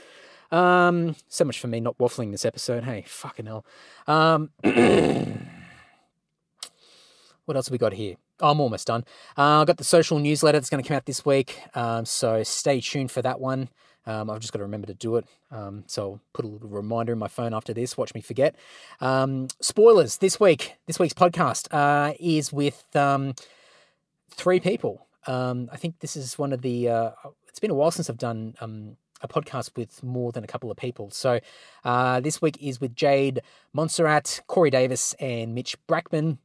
Um, 0.51 1.15
so 1.27 1.45
much 1.45 1.59
for 1.59 1.67
me 1.67 1.79
not 1.79 1.97
waffling 1.97 2.31
this 2.31 2.45
episode. 2.45 2.83
Hey, 2.83 3.05
fucking 3.07 3.45
hell. 3.45 3.65
Um, 4.07 4.49
what 7.45 7.55
else 7.55 7.67
have 7.67 7.71
we 7.71 7.77
got 7.77 7.93
here? 7.93 8.15
Oh, 8.39 8.51
I'm 8.51 8.59
almost 8.59 8.87
done. 8.87 9.05
Uh, 9.37 9.61
I've 9.61 9.67
got 9.67 9.77
the 9.77 9.83
social 9.83 10.17
newsletter 10.19 10.57
that's 10.57 10.69
going 10.69 10.83
to 10.83 10.87
come 10.87 10.97
out 10.97 11.05
this 11.05 11.25
week, 11.25 11.61
um, 11.75 12.05
so 12.05 12.41
stay 12.43 12.81
tuned 12.81 13.11
for 13.11 13.21
that 13.21 13.39
one. 13.39 13.69
Um, 14.05 14.29
I've 14.29 14.39
just 14.39 14.51
got 14.51 14.59
to 14.59 14.63
remember 14.63 14.87
to 14.87 14.93
do 14.93 15.17
it. 15.17 15.25
Um, 15.51 15.83
so 15.87 16.03
I'll 16.03 16.21
put 16.33 16.45
a 16.45 16.47
little 16.47 16.69
reminder 16.69 17.13
in 17.13 17.19
my 17.19 17.27
phone 17.27 17.53
after 17.53 17.73
this. 17.73 17.97
Watch 17.97 18.13
me 18.13 18.21
forget. 18.21 18.55
Um, 18.99 19.47
spoilers 19.59 20.17
this 20.17 20.39
week. 20.39 20.75
This 20.87 20.99
week's 20.99 21.13
podcast 21.13 21.67
uh, 21.71 22.13
is 22.19 22.51
with 22.51 22.83
um, 22.95 23.35
three 24.31 24.59
people. 24.59 25.07
Um, 25.27 25.69
I 25.71 25.77
think 25.77 25.99
this 25.99 26.15
is 26.15 26.37
one 26.37 26.51
of 26.53 26.61
the. 26.61 26.89
Uh, 26.89 27.11
it's 27.47 27.59
been 27.59 27.71
a 27.71 27.75
while 27.75 27.91
since 27.91 28.09
I've 28.09 28.17
done 28.17 28.55
um, 28.61 28.97
a 29.21 29.27
podcast 29.27 29.75
with 29.75 30.01
more 30.03 30.31
than 30.31 30.43
a 30.43 30.47
couple 30.47 30.71
of 30.71 30.77
people. 30.77 31.11
So 31.11 31.39
uh, 31.83 32.19
this 32.21 32.41
week 32.41 32.57
is 32.61 32.81
with 32.81 32.95
Jade 32.95 33.41
Montserrat, 33.73 34.41
Corey 34.47 34.69
Davis, 34.69 35.13
and 35.19 35.53
Mitch 35.53 35.75
Brackman. 35.87 36.37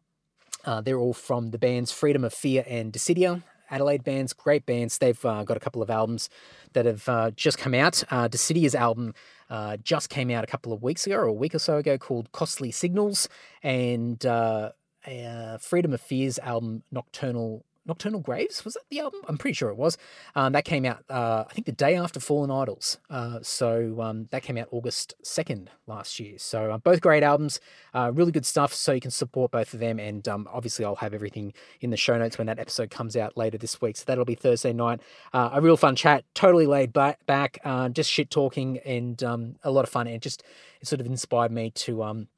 Uh, 0.64 0.80
they're 0.80 0.98
all 0.98 1.14
from 1.14 1.52
the 1.52 1.58
bands 1.58 1.92
Freedom 1.92 2.24
of 2.24 2.34
Fear 2.34 2.64
and 2.66 2.92
Decidia. 2.92 3.42
Adelaide 3.70 4.05
bands, 4.05 4.33
great 4.33 4.66
bands. 4.66 4.98
They've 4.98 5.24
uh, 5.24 5.44
got 5.44 5.57
a 5.57 5.61
couple 5.61 5.83
of 5.83 5.90
albums 5.90 6.29
that 6.72 6.87
have 6.87 7.09
uh, 7.09 7.31
just 7.33 7.59
come 7.59 7.74
out. 7.74 8.02
Uh, 8.11 8.29
Decidia's 8.29 8.74
album 8.74 9.14
uh, 9.50 9.76
just 9.79 10.09
came 10.09 10.31
out 10.31 10.44
a 10.44 10.46
couple 10.46 10.72
of 10.72 10.83
weeks 10.83 11.07
ago, 11.07 11.16
or 11.16 11.24
a 11.24 11.33
week 11.33 11.55
or 11.55 11.59
so 11.59 11.79
ago, 11.79 11.98
called 11.98 12.33
Costly 12.33 12.70
Signals, 12.70 13.29
and 13.62 14.24
uh, 14.26 14.72
uh, 15.07 15.59
Freedom 15.59 15.92
of 15.92 16.00
Fear's 16.00 16.38
album 16.40 16.83
Nocturnal 16.90 17.64
Nocturnal 17.87 18.20
Graves 18.20 18.64
was 18.64 18.75
that 18.75 18.83
the 18.90 19.01
album? 19.01 19.20
I'm 19.29 19.38
pretty 19.38 19.55
sure 19.55 19.70
it 19.70 19.77
was. 19.77 19.96
Um, 20.35 20.53
that 20.53 20.64
came 20.64 20.85
out, 20.85 21.05
uh, 21.09 21.44
I 21.49 21.53
think, 21.53 21.66
the 21.66 21.72
day 21.72 21.94
after 21.94 22.20
Fallen 22.20 22.51
Idols. 22.51 22.99
Uh, 23.09 23.38
so 23.42 24.01
um, 24.01 24.27
that 24.31 24.42
came 24.42 24.59
out 24.59 24.68
August 24.70 25.14
second 25.22 25.70
last 25.87 26.18
year. 26.18 26.38
So 26.38 26.72
uh, 26.72 26.79
both 26.79 27.01
great 27.01 27.22
albums, 27.22 27.61
uh, 27.94 28.11
really 28.12 28.33
good 28.33 28.46
stuff. 28.46 28.75
So 28.75 28.92
you 28.92 29.01
can 29.01 29.11
support 29.11 29.53
both 29.53 29.72
of 29.75 29.81
them, 29.81 29.99
and 29.99 30.27
um, 30.29 30.49
obviously 30.53 30.85
I'll 30.85 30.96
have 30.96 31.14
everything 31.14 31.53
in 31.81 31.90
the 31.90 31.96
show 31.96 32.18
notes 32.18 32.38
when 32.38 32.46
that 32.49 32.59
episode 32.59 32.90
comes 32.90 33.16
out 33.16 33.37
later 33.37 33.59
this 33.59 33.81
week. 33.81 33.96
So 33.96 34.05
that'll 34.07 34.25
be 34.25 34.35
Thursday 34.35 34.72
night. 34.72 35.01
Uh, 35.33 35.51
a 35.53 35.61
real 35.61 35.77
fun 35.77 35.96
chat, 35.96 36.25
totally 36.35 36.66
laid 36.66 36.92
back, 36.92 37.59
uh, 37.64 37.88
just 37.88 38.11
shit 38.11 38.31
talking, 38.31 38.79
and 38.79 39.22
um, 39.22 39.57
a 39.62 39.70
lot 39.70 39.85
of 39.85 39.90
fun. 39.90 40.07
And 40.07 40.20
just 40.20 40.42
it 40.81 40.88
sort 40.88 41.01
of 41.01 41.07
inspired 41.07 41.53
me 41.53 41.70
to 41.70 42.03
um, 42.03 42.29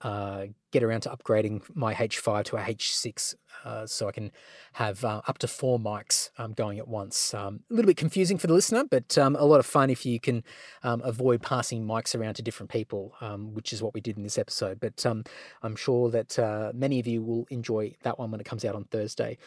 uh, 0.00 0.46
get 0.74 0.82
around 0.82 1.02
to 1.02 1.08
upgrading 1.08 1.62
my 1.72 1.94
H5 1.94 2.44
to 2.46 2.56
a 2.56 2.60
H6 2.60 3.36
uh, 3.64 3.86
so 3.86 4.08
I 4.08 4.12
can 4.12 4.32
have 4.72 5.04
uh, 5.04 5.22
up 5.28 5.38
to 5.38 5.46
four 5.46 5.78
mics 5.78 6.30
um, 6.36 6.52
going 6.52 6.80
at 6.80 6.88
once. 6.88 7.32
Um, 7.32 7.60
a 7.70 7.74
little 7.74 7.86
bit 7.86 7.96
confusing 7.96 8.38
for 8.38 8.48
the 8.48 8.52
listener, 8.52 8.82
but 8.82 9.16
um, 9.16 9.36
a 9.36 9.44
lot 9.44 9.60
of 9.60 9.66
fun 9.66 9.88
if 9.88 10.04
you 10.04 10.18
can 10.18 10.42
um, 10.82 11.00
avoid 11.04 11.42
passing 11.42 11.86
mics 11.86 12.18
around 12.18 12.34
to 12.34 12.42
different 12.42 12.70
people, 12.70 13.14
um, 13.20 13.54
which 13.54 13.72
is 13.72 13.82
what 13.82 13.94
we 13.94 14.00
did 14.00 14.16
in 14.16 14.24
this 14.24 14.36
episode. 14.36 14.80
But 14.80 15.06
um, 15.06 15.22
I'm 15.62 15.76
sure 15.76 16.10
that 16.10 16.36
uh, 16.40 16.72
many 16.74 16.98
of 16.98 17.06
you 17.06 17.22
will 17.22 17.46
enjoy 17.50 17.94
that 18.02 18.18
one 18.18 18.32
when 18.32 18.40
it 18.40 18.44
comes 18.44 18.64
out 18.64 18.74
on 18.74 18.84
Thursday. 18.84 19.38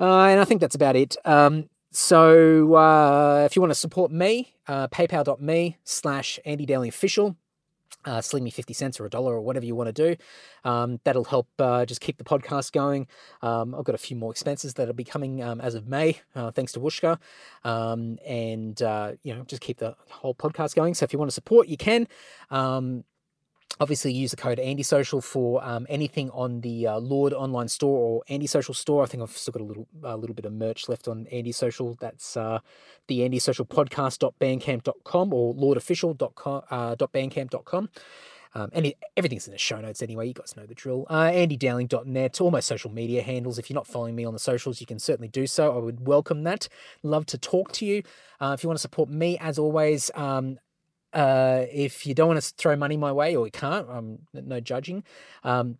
Uh, 0.00 0.24
and 0.24 0.40
I 0.40 0.46
think 0.46 0.62
that's 0.62 0.74
about 0.74 0.96
it. 0.96 1.16
so 1.90 2.74
uh, 2.74 3.42
if 3.44 3.54
you 3.54 3.60
want 3.60 3.72
to 3.72 3.78
support 3.78 4.10
me, 4.10 4.54
paypal.me 4.66 5.76
slash 5.84 6.40
Andy 6.46 6.64
Daly 6.64 6.88
Official 6.88 7.36
uh, 8.04 8.20
sling 8.20 8.44
me 8.44 8.50
50 8.50 8.74
cents 8.74 9.00
or 9.00 9.06
a 9.06 9.10
dollar 9.10 9.34
or 9.34 9.40
whatever 9.40 9.66
you 9.66 9.74
want 9.74 9.88
to 9.88 9.92
do. 9.92 10.16
Um, 10.64 11.00
that'll 11.04 11.24
help 11.24 11.48
uh, 11.58 11.84
just 11.86 12.00
keep 12.00 12.18
the 12.18 12.24
podcast 12.24 12.72
going. 12.72 13.06
Um, 13.42 13.74
I've 13.74 13.84
got 13.84 13.94
a 13.94 13.98
few 13.98 14.16
more 14.16 14.30
expenses 14.30 14.74
that'll 14.74 14.94
be 14.94 15.04
coming 15.04 15.42
um, 15.42 15.60
as 15.60 15.74
of 15.74 15.86
May, 15.86 16.20
uh, 16.34 16.50
thanks 16.50 16.72
to 16.72 16.80
Whooshkaa. 16.80 17.18
Um, 17.64 18.18
and, 18.26 18.80
uh, 18.82 19.12
you 19.22 19.34
know, 19.34 19.42
just 19.44 19.62
keep 19.62 19.78
the 19.78 19.96
whole 20.10 20.34
podcast 20.34 20.74
going. 20.74 20.94
So 20.94 21.04
if 21.04 21.12
you 21.12 21.18
want 21.18 21.30
to 21.30 21.34
support, 21.34 21.68
you 21.68 21.76
can. 21.76 22.06
Obviously 23.82 24.12
use 24.12 24.30
the 24.30 24.36
code 24.36 24.58
AndySocial 24.58 25.24
for 25.24 25.64
um, 25.64 25.88
anything 25.88 26.30
on 26.30 26.60
the 26.60 26.86
uh, 26.86 27.00
Lord 27.00 27.32
online 27.32 27.66
store 27.66 27.98
or 27.98 28.22
Andy 28.28 28.46
Social 28.46 28.74
store. 28.74 29.02
I 29.02 29.06
think 29.06 29.24
I've 29.24 29.36
still 29.36 29.50
got 29.50 29.60
a 29.60 29.64
little 29.64 29.88
a 30.04 30.16
little 30.16 30.36
bit 30.36 30.44
of 30.44 30.52
merch 30.52 30.88
left 30.88 31.08
on 31.08 31.26
Andy 31.32 31.50
Social. 31.50 31.96
That's 32.00 32.36
uh, 32.36 32.60
the 33.08 33.28
andysocialpodcast.bandcamp.com 33.28 35.34
or 35.34 35.52
lordofficial.bandcamp.com. 35.56 37.88
Um, 38.54 38.70
and 38.72 38.94
everything's 39.16 39.48
in 39.48 39.52
the 39.52 39.58
show 39.58 39.80
notes 39.80 40.00
anyway. 40.00 40.28
You 40.28 40.34
guys 40.34 40.56
know 40.56 40.66
the 40.66 40.76
drill. 40.76 41.04
Uh, 41.10 41.32
AndyDowling.net, 41.32 42.40
all 42.40 42.52
my 42.52 42.60
social 42.60 42.92
media 42.92 43.22
handles. 43.22 43.58
If 43.58 43.68
you're 43.68 43.74
not 43.74 43.88
following 43.88 44.14
me 44.14 44.24
on 44.24 44.32
the 44.32 44.38
socials, 44.38 44.80
you 44.80 44.86
can 44.86 45.00
certainly 45.00 45.26
do 45.26 45.48
so. 45.48 45.74
I 45.74 45.78
would 45.78 46.06
welcome 46.06 46.44
that. 46.44 46.68
Love 47.02 47.26
to 47.26 47.36
talk 47.36 47.72
to 47.72 47.84
you. 47.84 48.04
Uh, 48.40 48.54
if 48.56 48.62
you 48.62 48.68
want 48.68 48.76
to 48.76 48.82
support 48.82 49.08
me, 49.08 49.38
as 49.38 49.58
always, 49.58 50.08
um, 50.14 50.60
uh, 51.12 51.64
if 51.70 52.06
you 52.06 52.14
don't 52.14 52.28
want 52.28 52.40
to 52.40 52.54
throw 52.56 52.76
money 52.76 52.96
my 52.96 53.12
way 53.12 53.36
or 53.36 53.46
you 53.46 53.52
can't, 53.52 53.88
um, 53.88 54.18
no 54.32 54.60
judging. 54.60 55.04
Um, 55.44 55.78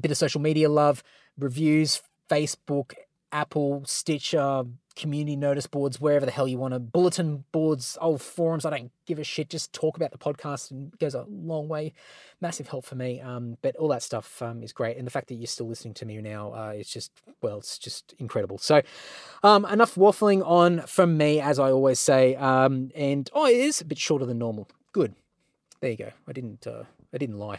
bit 0.00 0.10
of 0.10 0.16
social 0.16 0.40
media 0.40 0.68
love, 0.68 1.02
reviews, 1.38 2.02
Facebook, 2.28 2.94
Apple, 3.32 3.82
Stitcher, 3.86 4.64
community 4.98 5.36
notice 5.36 5.66
boards, 5.66 6.00
wherever 6.00 6.26
the 6.26 6.32
hell 6.32 6.46
you 6.46 6.58
want 6.58 6.74
to, 6.74 6.80
bulletin 6.80 7.44
boards, 7.52 7.96
old 8.00 8.20
forums. 8.20 8.66
I 8.66 8.70
don't 8.70 8.90
give 9.06 9.18
a 9.18 9.24
shit. 9.24 9.48
Just 9.48 9.72
talk 9.72 9.96
about 9.96 10.10
the 10.10 10.18
podcast 10.18 10.70
and 10.70 10.96
goes 10.98 11.14
a 11.14 11.24
long 11.30 11.68
way. 11.68 11.94
Massive 12.40 12.68
help 12.68 12.84
for 12.84 12.96
me. 12.96 13.20
Um, 13.20 13.56
but 13.62 13.76
all 13.76 13.88
that 13.88 14.02
stuff 14.02 14.42
um, 14.42 14.62
is 14.62 14.72
great. 14.72 14.98
And 14.98 15.06
the 15.06 15.10
fact 15.10 15.28
that 15.28 15.36
you're 15.36 15.46
still 15.46 15.68
listening 15.68 15.94
to 15.94 16.04
me 16.04 16.18
now 16.18 16.52
uh, 16.52 16.72
is 16.72 16.88
just, 16.90 17.12
well, 17.40 17.58
it's 17.58 17.78
just 17.78 18.14
incredible. 18.18 18.58
So 18.58 18.82
um, 19.42 19.64
enough 19.64 19.94
waffling 19.94 20.46
on 20.46 20.80
from 20.82 21.16
me, 21.16 21.40
as 21.40 21.58
I 21.58 21.70
always 21.70 22.00
say. 22.00 22.34
Um, 22.36 22.90
and 22.94 23.30
oh, 23.32 23.46
it 23.46 23.56
is 23.56 23.80
a 23.80 23.84
bit 23.84 23.98
shorter 23.98 24.26
than 24.26 24.38
normal. 24.38 24.68
Good. 24.92 25.14
There 25.80 25.90
you 25.90 25.96
go. 25.96 26.10
I 26.26 26.32
didn't. 26.32 26.66
Uh, 26.66 26.82
I 27.12 27.18
didn't 27.18 27.38
lie. 27.38 27.58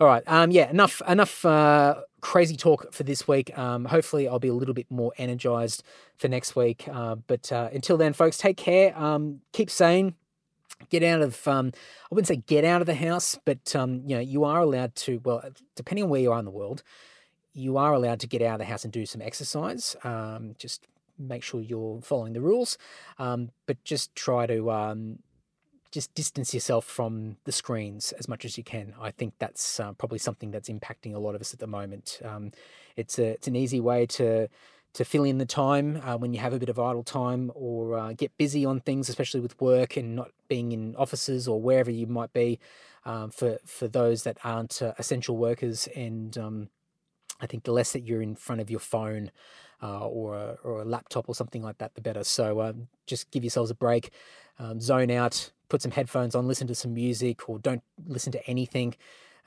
All 0.00 0.06
right. 0.06 0.22
Um. 0.26 0.50
Yeah. 0.50 0.70
Enough. 0.70 1.00
Enough. 1.08 1.44
Uh, 1.44 2.02
crazy 2.20 2.56
talk 2.56 2.92
for 2.92 3.04
this 3.04 3.28
week. 3.28 3.56
Um. 3.56 3.84
Hopefully, 3.84 4.28
I'll 4.28 4.38
be 4.38 4.48
a 4.48 4.54
little 4.54 4.74
bit 4.74 4.90
more 4.90 5.12
energized 5.18 5.82
for 6.16 6.28
next 6.28 6.56
week. 6.56 6.88
Uh. 6.90 7.16
But 7.16 7.52
uh, 7.52 7.68
until 7.72 7.96
then, 7.96 8.12
folks, 8.12 8.38
take 8.38 8.56
care. 8.56 8.96
Um. 8.98 9.40
Keep 9.52 9.70
sane. 9.70 10.14
Get 10.90 11.02
out 11.02 11.22
of. 11.22 11.46
Um. 11.46 11.72
I 12.10 12.14
wouldn't 12.14 12.28
say 12.28 12.36
get 12.36 12.64
out 12.64 12.80
of 12.80 12.86
the 12.86 12.94
house, 12.94 13.38
but 13.44 13.74
um. 13.76 14.02
You 14.04 14.16
know, 14.16 14.22
you 14.22 14.44
are 14.44 14.60
allowed 14.60 14.94
to. 14.96 15.20
Well, 15.24 15.42
depending 15.76 16.04
on 16.04 16.10
where 16.10 16.20
you 16.20 16.32
are 16.32 16.38
in 16.38 16.44
the 16.44 16.50
world, 16.50 16.82
you 17.52 17.76
are 17.76 17.92
allowed 17.92 18.20
to 18.20 18.26
get 18.26 18.42
out 18.42 18.54
of 18.54 18.58
the 18.58 18.64
house 18.64 18.84
and 18.84 18.92
do 18.92 19.06
some 19.06 19.22
exercise. 19.22 19.94
Um. 20.02 20.54
Just 20.58 20.86
make 21.20 21.42
sure 21.42 21.60
you're 21.60 22.00
following 22.02 22.32
the 22.32 22.40
rules. 22.40 22.78
Um. 23.18 23.50
But 23.66 23.84
just 23.84 24.14
try 24.16 24.46
to 24.46 24.72
um 24.72 25.20
just 25.90 26.14
distance 26.14 26.52
yourself 26.52 26.84
from 26.84 27.36
the 27.44 27.52
screens 27.52 28.12
as 28.12 28.28
much 28.28 28.44
as 28.44 28.58
you 28.58 28.64
can. 28.64 28.94
I 29.00 29.10
think 29.10 29.34
that's 29.38 29.80
uh, 29.80 29.92
probably 29.92 30.18
something 30.18 30.50
that's 30.50 30.68
impacting 30.68 31.14
a 31.14 31.18
lot 31.18 31.34
of 31.34 31.40
us 31.40 31.54
at 31.54 31.60
the 31.60 31.66
moment. 31.66 32.20
Um, 32.24 32.52
it's 32.96 33.18
a 33.18 33.28
it's 33.30 33.48
an 33.48 33.56
easy 33.56 33.80
way 33.80 34.06
to 34.06 34.48
to 34.94 35.04
fill 35.04 35.24
in 35.24 35.38
the 35.38 35.46
time 35.46 36.00
uh, 36.04 36.16
when 36.16 36.32
you 36.32 36.40
have 36.40 36.52
a 36.52 36.58
bit 36.58 36.68
of 36.68 36.78
idle 36.78 37.02
time 37.02 37.52
or 37.54 37.98
uh, 37.98 38.12
get 38.12 38.36
busy 38.38 38.64
on 38.64 38.80
things, 38.80 39.08
especially 39.08 39.40
with 39.40 39.60
work 39.60 39.96
and 39.96 40.16
not 40.16 40.30
being 40.48 40.72
in 40.72 40.96
offices 40.96 41.46
or 41.46 41.60
wherever 41.60 41.90
you 41.90 42.06
might 42.06 42.32
be. 42.32 42.58
Um, 43.04 43.30
for 43.30 43.58
for 43.64 43.88
those 43.88 44.24
that 44.24 44.38
aren't 44.44 44.82
uh, 44.82 44.92
essential 44.98 45.36
workers 45.36 45.88
and 45.94 46.36
um, 46.36 46.68
I 47.40 47.46
think 47.46 47.64
the 47.64 47.72
less 47.72 47.92
that 47.92 48.00
you're 48.00 48.22
in 48.22 48.34
front 48.34 48.60
of 48.60 48.70
your 48.70 48.80
phone 48.80 49.30
uh, 49.82 50.06
or, 50.06 50.34
a, 50.34 50.58
or 50.64 50.82
a 50.82 50.84
laptop 50.84 51.28
or 51.28 51.34
something 51.34 51.62
like 51.62 51.78
that, 51.78 51.94
the 51.94 52.00
better. 52.00 52.24
So 52.24 52.60
um, 52.60 52.88
just 53.06 53.30
give 53.30 53.44
yourselves 53.44 53.70
a 53.70 53.74
break, 53.74 54.10
um, 54.58 54.80
zone 54.80 55.10
out, 55.10 55.52
put 55.68 55.82
some 55.82 55.92
headphones 55.92 56.34
on, 56.34 56.46
listen 56.46 56.66
to 56.66 56.74
some 56.74 56.94
music, 56.94 57.48
or 57.48 57.58
don't 57.58 57.82
listen 58.06 58.32
to 58.32 58.46
anything. 58.46 58.94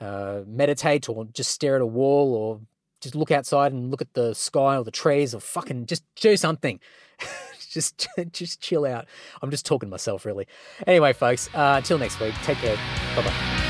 Uh, 0.00 0.42
meditate 0.46 1.08
or 1.08 1.26
just 1.26 1.50
stare 1.50 1.76
at 1.76 1.80
a 1.80 1.86
wall 1.86 2.34
or 2.34 2.60
just 3.00 3.14
look 3.14 3.30
outside 3.30 3.72
and 3.72 3.90
look 3.90 4.00
at 4.00 4.12
the 4.14 4.34
sky 4.34 4.76
or 4.76 4.82
the 4.82 4.90
trees 4.90 5.34
or 5.34 5.40
fucking 5.40 5.86
just 5.86 6.02
do 6.16 6.36
something. 6.36 6.80
just 7.70 8.08
just 8.32 8.60
chill 8.60 8.84
out. 8.84 9.06
I'm 9.42 9.50
just 9.50 9.64
talking 9.64 9.88
to 9.88 9.90
myself 9.90 10.24
really. 10.24 10.46
Anyway, 10.86 11.12
folks, 11.12 11.48
uh, 11.54 11.74
until 11.76 11.98
next 11.98 12.18
week, 12.20 12.34
take 12.42 12.58
care. 12.58 12.76
Bye 13.14 13.22
bye. 13.22 13.62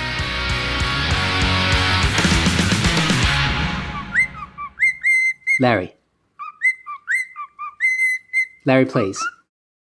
Larry. 5.60 5.94
Larry, 8.64 8.86
please. 8.86 9.22